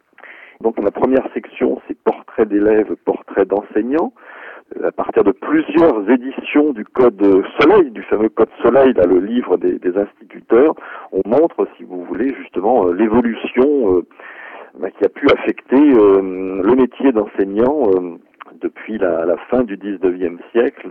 Donc 0.61 0.79
la 0.83 0.91
première 0.91 1.27
section, 1.33 1.81
c'est 1.89 1.97
portrait 2.05 2.45
d'élèves, 2.45 2.95
portrait 3.07 3.47
d'enseignants. 3.47 4.13
À 4.85 4.93
partir 4.93 5.25
de 5.25 5.33
plusieurs 5.33 6.11
éditions 6.11 6.75
du 6.75 6.85
Code 6.85 7.23
Soleil, 7.59 7.91
du 7.91 8.03
fameux 8.03 8.29
Code 8.29 8.51
Soleil, 8.63 8.93
là, 8.93 9.07
le 9.07 9.21
livre 9.21 9.57
des, 9.57 9.97
instituteurs, 9.97 10.75
on 11.13 11.27
montre, 11.27 11.67
si 11.79 11.85
vous 11.85 12.05
voulez, 12.05 12.35
justement 12.35 12.89
euh, 12.89 12.93
l'évolution 12.93 13.97
euh, 13.97 14.03
bah, 14.79 14.91
qui 14.91 15.05
a 15.07 15.09
pu 15.09 15.27
affecter 15.31 15.81
euh, 15.81 16.61
le 16.63 16.75
métier 16.75 17.13
d'enseignant 17.13 17.89
depuis 18.65 18.99
la, 18.99 19.37
fin 19.51 19.63
du 19.63 19.77
19e 19.77 20.39
siècle 20.53 20.89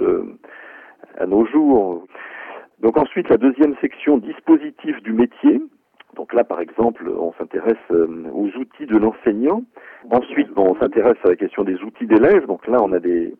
à 1.17 1.25
nos 1.25 1.45
jours. 1.45 2.05
Donc 2.79 2.97
ensuite, 2.97 3.29
la 3.29 3.37
deuxième 3.37 3.75
section, 3.81 4.17
dispositif 4.17 5.01
du 5.03 5.13
métier. 5.13 5.61
Donc 6.15 6.33
là, 6.33 6.43
par 6.43 6.59
exemple, 6.59 7.09
on 7.09 7.33
s'intéresse 7.33 7.73
euh, 7.91 8.29
aux 8.31 8.49
outils 8.57 8.85
de 8.85 8.97
l'enseignant. 8.97 9.63
Ensuite, 10.11 10.49
on 10.55 10.75
s'intéresse 10.75 11.17
à 11.23 11.29
la 11.29 11.35
question 11.35 11.63
des 11.63 11.81
outils 11.81 12.05
d'élèves. 12.05 12.45
Donc 12.45 12.67
là, 12.67 12.77
on 12.83 12.91
a 12.91 12.99
des, 12.99 13.33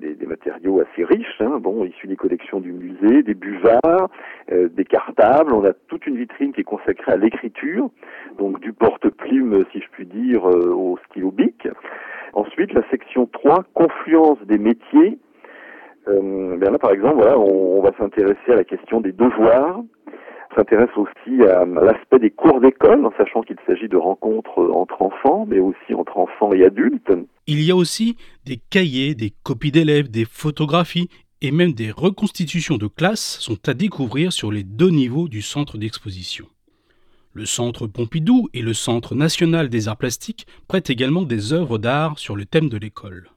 des, 0.00 0.14
des, 0.14 0.26
matériaux 0.26 0.80
assez 0.80 1.04
riches, 1.04 1.40
hein, 1.40 1.58
bon, 1.60 1.84
issus 1.84 2.06
des 2.06 2.16
collections 2.16 2.60
du 2.60 2.72
musée, 2.72 3.22
des 3.22 3.34
buvards, 3.34 4.10
euh, 4.52 4.68
des 4.68 4.84
cartables. 4.84 5.54
On 5.54 5.64
a 5.64 5.72
toute 5.88 6.06
une 6.06 6.16
vitrine 6.16 6.52
qui 6.52 6.60
est 6.60 6.64
consacrée 6.64 7.12
à 7.12 7.16
l'écriture, 7.16 7.88
donc 8.38 8.60
du 8.60 8.72
porte-plume, 8.72 9.64
si 9.72 9.80
je 9.80 9.88
puis 9.90 10.06
dire, 10.06 10.46
euh, 10.48 10.70
au 10.72 10.98
stylo 11.08 11.30
bic. 11.30 11.68
Ensuite, 12.36 12.74
la 12.74 12.86
section 12.90 13.26
3, 13.32 13.64
confluence 13.72 14.38
des 14.46 14.58
métiers. 14.58 15.18
Euh, 16.06 16.58
bien 16.58 16.70
là, 16.70 16.78
par 16.78 16.90
exemple, 16.90 17.26
on, 17.26 17.78
on 17.78 17.80
va 17.80 17.92
s'intéresser 17.98 18.52
à 18.52 18.56
la 18.56 18.64
question 18.64 19.00
des 19.00 19.12
devoirs, 19.12 19.80
s'intéresse 20.54 20.90
aussi 20.96 21.42
à 21.42 21.64
l'aspect 21.64 22.18
des 22.18 22.30
cours 22.30 22.60
d'école, 22.60 23.06
en 23.06 23.12
sachant 23.16 23.40
qu'il 23.40 23.56
s'agit 23.66 23.88
de 23.88 23.96
rencontres 23.96 24.58
entre 24.74 25.00
enfants, 25.00 25.46
mais 25.48 25.60
aussi 25.60 25.94
entre 25.94 26.18
enfants 26.18 26.52
et 26.52 26.62
adultes. 26.62 27.10
Il 27.46 27.62
y 27.62 27.70
a 27.70 27.76
aussi 27.76 28.18
des 28.44 28.58
cahiers, 28.70 29.14
des 29.14 29.32
copies 29.42 29.72
d'élèves, 29.72 30.10
des 30.10 30.26
photographies 30.26 31.08
et 31.40 31.52
même 31.52 31.72
des 31.72 31.90
reconstitutions 31.90 32.76
de 32.76 32.86
classes 32.86 33.38
sont 33.40 33.66
à 33.66 33.72
découvrir 33.72 34.30
sur 34.32 34.52
les 34.52 34.62
deux 34.62 34.90
niveaux 34.90 35.28
du 35.28 35.40
centre 35.40 35.78
d'exposition. 35.78 36.46
Le 37.36 37.44
centre 37.44 37.86
Pompidou 37.86 38.48
et 38.54 38.62
le 38.62 38.72
Centre 38.72 39.14
national 39.14 39.68
des 39.68 39.88
arts 39.88 39.98
plastiques 39.98 40.46
prêtent 40.68 40.88
également 40.88 41.20
des 41.20 41.52
œuvres 41.52 41.76
d'art 41.76 42.18
sur 42.18 42.34
le 42.34 42.46
thème 42.46 42.70
de 42.70 42.78
l'école. 42.78 43.28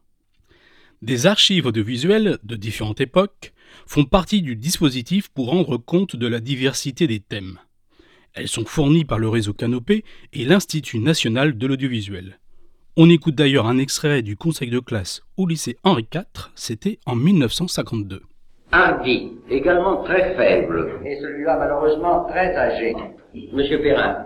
Des 1.02 1.26
archives 1.26 1.66
audiovisuelles 1.66 2.40
de 2.44 2.56
différentes 2.56 3.02
époques 3.02 3.52
font 3.86 4.06
partie 4.06 4.42
du 4.42 4.56
dispositif 4.56 5.28
pour 5.28 5.50
rendre 5.50 5.76
compte 5.76 6.16
de 6.16 6.28
la 6.28 6.40
diversité 6.40 7.08
des 7.08 7.20
thèmes. 7.20 7.60
Elles 8.32 8.48
sont 8.48 8.64
fournies 8.64 9.04
par 9.04 9.20
le 9.20 9.28
réseau 9.28 9.52
Canopé 9.52 10.06
et 10.32 10.46
l'Institut 10.46 11.00
national 11.00 11.58
de 11.58 11.68
l'audiovisuel. 11.68 12.40
On 12.96 13.10
écoute 13.10 13.36
d'ailleurs 13.36 13.68
un 13.68 13.80
extrait 13.80 14.22
du 14.22 14.38
conseil 14.38 14.70
de 14.70 14.80
classe 14.80 15.24
au 15.36 15.46
lycée 15.46 15.76
Henri 15.84 16.08
IV, 16.16 16.52
c'était 16.56 17.00
en 17.06 17.18
1952. 17.18 18.22
Dit, 19.04 19.32
également 19.50 20.04
très 20.04 20.36
faible, 20.36 21.00
et 21.04 21.16
celui-là 21.16 21.58
malheureusement 21.58 22.26
très 22.26 22.56
âgé. 22.56 22.96
Monsieur 23.54 23.82
Perrin. 23.82 24.26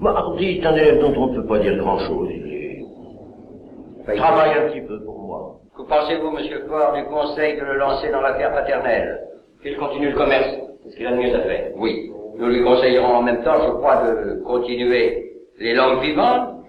Mardi 0.00 0.58
est 0.58 0.66
un 0.66 0.74
élève 0.74 1.00
dont 1.00 1.14
on 1.16 1.26
ne 1.28 1.36
peut 1.36 1.46
pas 1.46 1.58
dire 1.58 1.76
grand-chose. 1.76 2.30
Il 2.32 4.16
travaille 4.16 4.58
un 4.58 4.68
petit 4.68 4.80
peu 4.82 5.02
pour 5.04 5.18
moi. 5.18 5.56
Que 5.76 5.82
pensez-vous, 5.82 6.30
monsieur 6.30 6.64
Ford, 6.68 6.94
du 6.94 7.04
conseil 7.04 7.56
de 7.56 7.64
le 7.64 7.76
lancer 7.78 8.10
dans 8.10 8.20
l'affaire 8.20 8.52
paternelle? 8.52 9.20
Qu'il 9.62 9.76
continue 9.76 10.10
le 10.10 10.16
commerce. 10.16 10.48
C'est 10.82 10.90
ce 10.90 10.96
qu'il 10.96 11.06
a 11.06 11.12
de 11.12 11.16
mieux 11.16 11.34
à 11.34 11.40
faire. 11.40 11.72
Oui. 11.76 12.10
Nous 12.36 12.48
lui 12.48 12.62
conseillerons 12.62 13.16
en 13.16 13.22
même 13.22 13.42
temps, 13.42 13.60
je 13.66 13.70
crois, 13.70 14.02
de 14.02 14.42
continuer 14.44 15.32
les 15.58 15.74
langues 15.74 16.02
vivantes. 16.02 16.64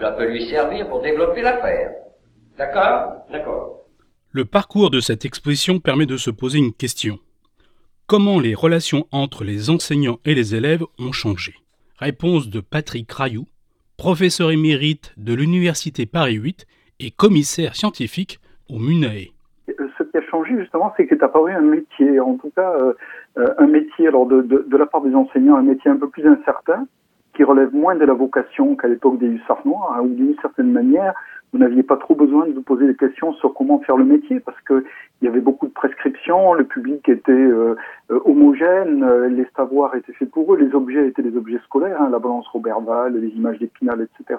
Ça 0.00 0.12
peut 0.12 0.26
lui 0.26 0.46
servir 0.48 0.88
pour 0.88 1.00
développer 1.00 1.42
l'affaire. 1.42 1.92
D'accord? 2.58 3.24
D'accord. 3.30 3.85
Le 4.36 4.44
parcours 4.44 4.90
de 4.90 5.00
cette 5.00 5.24
exposition 5.24 5.80
permet 5.80 6.04
de 6.04 6.18
se 6.18 6.28
poser 6.28 6.58
une 6.58 6.74
question. 6.74 7.16
Comment 8.06 8.38
les 8.38 8.54
relations 8.54 9.06
entre 9.10 9.44
les 9.44 9.70
enseignants 9.70 10.18
et 10.26 10.34
les 10.34 10.54
élèves 10.54 10.84
ont 10.98 11.10
changé? 11.10 11.54
Réponse 11.98 12.50
de 12.50 12.60
Patrick 12.60 13.10
Rayou, 13.10 13.46
professeur 13.96 14.50
émérite 14.50 15.14
de 15.16 15.32
l'Université 15.32 16.04
Paris 16.04 16.34
8 16.34 16.66
et 17.00 17.10
commissaire 17.12 17.74
scientifique 17.76 18.38
au 18.68 18.78
MUNAE. 18.78 19.32
Ce 19.68 20.02
qui 20.02 20.18
a 20.18 20.22
changé 20.30 20.54
justement, 20.58 20.92
c'est 20.98 21.08
qu'il 21.08 21.16
est 21.16 21.22
apparu 21.22 21.52
un 21.52 21.62
métier, 21.62 22.20
en 22.20 22.34
tout 22.36 22.52
cas 22.54 22.74
euh, 22.78 22.92
euh, 23.38 23.54
un 23.56 23.68
métier 23.68 24.06
alors 24.06 24.26
de, 24.26 24.76
la 24.76 24.84
part 24.84 25.00
des 25.00 25.14
enseignants, 25.14 25.56
un 25.56 25.62
métier 25.62 25.90
un 25.90 25.96
peu 25.96 26.10
plus 26.10 26.26
incertain, 26.26 26.86
qui 27.34 27.42
relève 27.42 27.74
moins 27.74 27.94
de 27.94 28.04
la 28.04 28.12
vocation 28.12 28.76
qu'à 28.76 28.88
l'époque 28.88 29.18
des 29.18 29.28
hussards 29.28 29.66
noirs, 29.66 29.94
hein, 29.96 30.02
ou 30.02 30.08
d'une 30.08 30.36
certaine 30.42 30.72
manière, 30.72 31.14
vous 31.52 31.58
n'aviez 31.58 31.82
pas 31.82 31.96
trop 31.96 32.14
besoin 32.14 32.46
de 32.46 32.52
vous 32.52 32.62
poser 32.62 32.86
des 32.86 32.96
questions 32.96 33.32
sur 33.34 33.54
comment 33.54 33.78
faire 33.80 33.96
le 33.96 34.04
métier 34.04 34.40
parce 34.40 34.60
que 34.62 34.84
il 35.22 35.24
y 35.24 35.28
avait 35.28 35.40
beaucoup 35.40 35.66
de 35.66 35.72
prescriptions, 35.72 36.52
le 36.52 36.64
public 36.64 37.08
était 37.08 37.32
euh, 37.32 37.74
euh 38.10 38.20
homogène, 38.26 39.02
euh, 39.02 39.28
les 39.28 39.46
savoirs 39.56 39.94
étaient 39.94 40.12
faits 40.12 40.30
pour 40.30 40.52
eux, 40.52 40.58
les 40.58 40.74
objets 40.74 41.08
étaient 41.08 41.22
des 41.22 41.36
objets 41.36 41.58
scolaires, 41.64 42.02
hein, 42.02 42.10
la 42.10 42.18
balance 42.18 42.46
Robert-Val, 42.48 43.16
les 43.16 43.28
images 43.28 43.58
d'Épinal, 43.58 44.02
etc. 44.02 44.38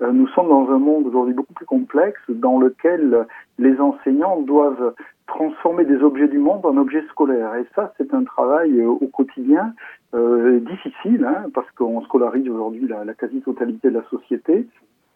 Euh, 0.00 0.12
nous 0.12 0.26
sommes 0.28 0.48
dans 0.48 0.70
un 0.70 0.78
monde 0.78 1.06
aujourd'hui 1.06 1.34
beaucoup 1.34 1.52
plus 1.52 1.66
complexe 1.66 2.22
dans 2.28 2.58
lequel 2.58 3.26
les 3.58 3.78
enseignants 3.80 4.40
doivent 4.40 4.94
transformer 5.26 5.84
des 5.84 6.02
objets 6.02 6.28
du 6.28 6.38
monde 6.38 6.64
en 6.64 6.78
objets 6.78 7.04
scolaires. 7.10 7.54
Et 7.56 7.66
ça, 7.74 7.92
c'est 7.98 8.14
un 8.14 8.24
travail 8.24 8.80
au 8.82 9.06
quotidien 9.08 9.74
difficile, 10.14 11.26
hein, 11.26 11.50
parce 11.52 11.70
qu'on 11.72 12.00
scolarise 12.00 12.48
aujourd'hui 12.48 12.88
la 12.88 13.12
quasi-totalité 13.12 13.90
de 13.90 13.98
la 13.98 14.04
société. 14.08 14.66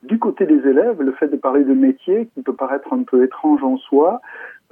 Du 0.02 0.18
côté 0.18 0.46
des 0.46 0.66
élèves, 0.68 1.00
le 1.00 1.12
fait 1.12 1.28
de 1.28 1.36
parler 1.36 1.64
de 1.64 1.74
métier, 1.74 2.28
qui 2.34 2.42
peut 2.42 2.54
paraître 2.54 2.92
un 2.92 3.04
peu 3.04 3.22
étrange 3.22 3.62
en 3.62 3.76
soi, 3.76 4.20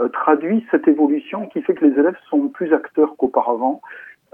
euh, 0.00 0.08
traduit 0.08 0.66
cette 0.70 0.88
évolution 0.88 1.46
qui 1.46 1.62
fait 1.62 1.74
que 1.74 1.84
les 1.84 1.98
élèves 1.98 2.16
sont 2.28 2.48
plus 2.48 2.72
acteurs 2.72 3.16
qu'auparavant, 3.16 3.80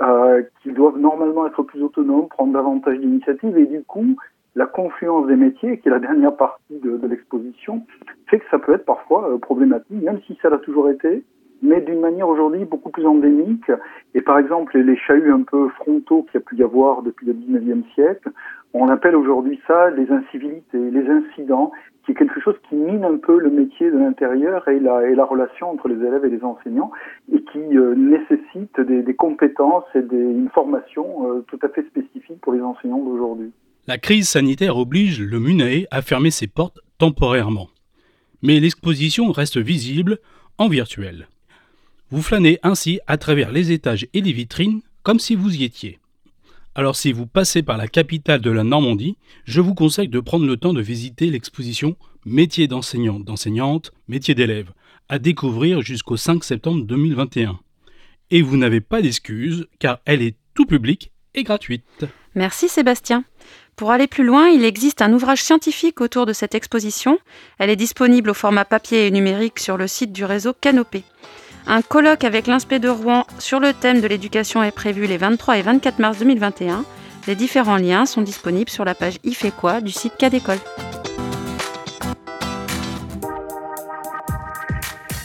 euh, 0.00 0.42
qu'ils 0.62 0.74
doivent 0.74 0.98
normalement 0.98 1.46
être 1.46 1.62
plus 1.62 1.82
autonomes, 1.82 2.28
prendre 2.28 2.52
davantage 2.52 2.98
d'initiatives, 2.98 3.58
et 3.58 3.66
du 3.66 3.82
coup, 3.82 4.16
la 4.54 4.66
confluence 4.66 5.26
des 5.26 5.36
métiers, 5.36 5.78
qui 5.78 5.88
est 5.88 5.90
la 5.90 5.98
dernière 5.98 6.34
partie 6.34 6.78
de, 6.78 7.06
l'exposition, 7.06 7.84
fait 8.26 8.38
que 8.38 8.46
ça 8.50 8.58
peut 8.58 8.72
être 8.72 8.86
parfois 8.86 9.30
euh, 9.30 9.38
problématique, 9.38 10.02
même 10.02 10.20
si 10.26 10.38
ça 10.40 10.48
l'a 10.48 10.58
toujours 10.58 10.88
été, 10.88 11.24
mais 11.62 11.80
d'une 11.80 12.00
manière 12.00 12.28
aujourd'hui 12.28 12.64
beaucoup 12.64 12.90
plus 12.90 13.06
endémique. 13.06 13.70
Et 14.14 14.20
par 14.20 14.38
exemple, 14.38 14.78
les 14.78 14.96
chahuts 14.96 15.32
un 15.32 15.42
peu 15.42 15.68
frontaux 15.70 16.22
qu'il 16.24 16.40
y 16.40 16.42
a 16.42 16.46
pu 16.46 16.56
y 16.56 16.62
avoir 16.62 17.02
depuis 17.02 17.26
le 17.26 17.34
19e 17.34 17.82
siècle, 17.94 18.30
on 18.72 18.88
appelle 18.88 19.16
aujourd'hui 19.16 19.58
ça 19.66 19.90
les 19.90 20.10
incivilités, 20.10 20.90
les 20.90 21.08
incidents, 21.08 21.72
qui 22.04 22.12
est 22.12 22.14
quelque 22.14 22.40
chose 22.40 22.54
qui 22.68 22.76
mine 22.76 23.04
un 23.04 23.16
peu 23.16 23.38
le 23.38 23.50
métier 23.50 23.90
de 23.90 23.98
l'intérieur 23.98 24.68
et 24.68 24.78
la, 24.78 25.24
relation 25.24 25.70
entre 25.70 25.88
les 25.88 25.96
élèves 25.96 26.24
et 26.24 26.30
les 26.30 26.44
enseignants, 26.44 26.92
et 27.32 27.42
qui 27.52 27.76
euh, 27.76 27.94
nécessite 27.96 28.80
des, 28.80 29.14
compétences 29.14 29.84
et 29.94 30.00
une 30.00 30.50
formation 30.50 31.04
euh, 31.28 31.44
tout 31.48 31.58
à 31.62 31.68
fait 31.68 31.84
spécifique 31.86 32.40
pour 32.42 32.52
les 32.52 32.60
enseignants 32.60 33.02
d'aujourd'hui. 33.02 33.50
La 33.88 33.98
crise 33.98 34.28
sanitaire 34.28 34.76
oblige 34.76 35.20
le 35.20 35.40
MUNAE 35.40 35.86
à 35.90 36.02
fermer 36.02 36.30
ses 36.30 36.46
portes 36.46 36.80
temporairement. 36.98 37.68
Mais 38.42 38.60
l'exposition 38.60 39.32
reste 39.32 39.58
visible 39.58 40.18
en 40.58 40.68
virtuel. 40.68 41.28
Vous 42.10 42.22
flânez 42.22 42.58
ainsi 42.62 43.00
à 43.06 43.16
travers 43.16 43.50
les 43.50 43.72
étages 43.72 44.06
et 44.14 44.20
les 44.20 44.32
vitrines 44.32 44.80
comme 45.02 45.18
si 45.18 45.34
vous 45.34 45.54
y 45.54 45.64
étiez. 45.64 45.98
Alors 46.74 46.94
si 46.94 47.12
vous 47.12 47.26
passez 47.26 47.62
par 47.62 47.76
la 47.76 47.88
capitale 47.88 48.40
de 48.40 48.50
la 48.50 48.64
Normandie, 48.64 49.16
je 49.44 49.60
vous 49.60 49.74
conseille 49.74 50.08
de 50.08 50.20
prendre 50.20 50.46
le 50.46 50.56
temps 50.56 50.74
de 50.74 50.82
visiter 50.82 51.30
l'exposition 51.30 51.96
Métier 52.28 52.66
d'enseignant, 52.66 53.20
d'enseignante, 53.20 53.92
métier 54.08 54.34
d'élève, 54.34 54.72
à 55.08 55.20
découvrir 55.20 55.80
jusqu'au 55.80 56.16
5 56.16 56.42
septembre 56.42 56.82
2021. 56.84 57.60
Et 58.32 58.42
vous 58.42 58.56
n'avez 58.56 58.80
pas 58.80 59.00
d'excuse 59.00 59.68
car 59.78 60.00
elle 60.06 60.22
est 60.22 60.34
tout 60.52 60.66
public 60.66 61.12
et 61.34 61.44
gratuite. 61.44 61.84
Merci 62.34 62.68
Sébastien. 62.68 63.22
Pour 63.76 63.92
aller 63.92 64.08
plus 64.08 64.24
loin, 64.24 64.48
il 64.48 64.64
existe 64.64 65.02
un 65.02 65.12
ouvrage 65.12 65.40
scientifique 65.40 66.00
autour 66.00 66.26
de 66.26 66.32
cette 66.32 66.56
exposition. 66.56 67.20
Elle 67.58 67.70
est 67.70 67.76
disponible 67.76 68.30
au 68.30 68.34
format 68.34 68.64
papier 68.64 69.06
et 69.06 69.10
numérique 69.12 69.60
sur 69.60 69.76
le 69.76 69.86
site 69.86 70.12
du 70.12 70.24
réseau 70.24 70.52
Canopé. 70.52 71.04
Un 71.68 71.82
colloque 71.82 72.22
avec 72.22 72.46
l'Inspé 72.46 72.78
de 72.78 72.88
Rouen 72.88 73.26
sur 73.40 73.58
le 73.58 73.72
thème 73.72 74.00
de 74.00 74.06
l'éducation 74.06 74.62
est 74.62 74.70
prévu 74.70 75.06
les 75.06 75.16
23 75.16 75.58
et 75.58 75.62
24 75.62 75.98
mars 75.98 76.18
2021. 76.18 76.84
Les 77.26 77.34
différents 77.34 77.76
liens 77.76 78.06
sont 78.06 78.22
disponibles 78.22 78.70
sur 78.70 78.84
la 78.84 78.94
page 78.94 79.18
Il 79.24 79.34
fait 79.34 79.50
quoi 79.50 79.80
du 79.80 79.90
site 79.90 80.16
Cadécole. 80.16 80.60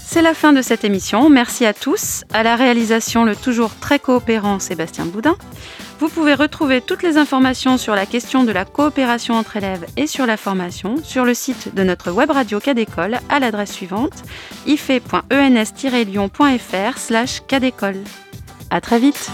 C'est 0.04 0.24
la 0.24 0.34
fin 0.34 0.52
de 0.52 0.64
cette 0.64 0.84
émission. 0.84 1.30
Merci 1.30 1.66
à 1.66 1.74
tous. 1.74 2.24
À 2.34 2.42
la 2.42 2.56
réalisation, 2.56 3.24
le 3.24 3.36
toujours 3.36 3.72
très 3.80 4.00
coopérant 4.00 4.60
Sébastien 4.60 5.06
Boudin. 5.06 5.38
Vous 6.02 6.10
pouvez 6.10 6.34
retrouver 6.34 6.82
toutes 6.82 7.04
les 7.04 7.18
informations 7.18 7.78
sur 7.78 7.94
la 7.94 8.08
question 8.08 8.44
de 8.44 8.52
la 8.52 8.66
coopération 8.66 9.36
entre 9.36 9.58
élèves 9.58 9.86
et 9.98 10.08
sur 10.08 10.26
la 10.26 10.36
formation 10.36 10.96
sur 11.04 11.26
le 11.26 11.36
site 11.36 11.76
de 11.76 11.84
notre 11.84 12.12
web 12.12 12.32
radio 12.32 12.60
Cadécole 12.60 13.20
à 13.30 13.40
l'adresse 13.40 13.72
suivante 13.72 14.24
ife.ens-lyon.fr 14.66 16.98
slash. 16.98 17.44
À 18.72 18.82
très 18.82 18.98
vite 18.98 19.30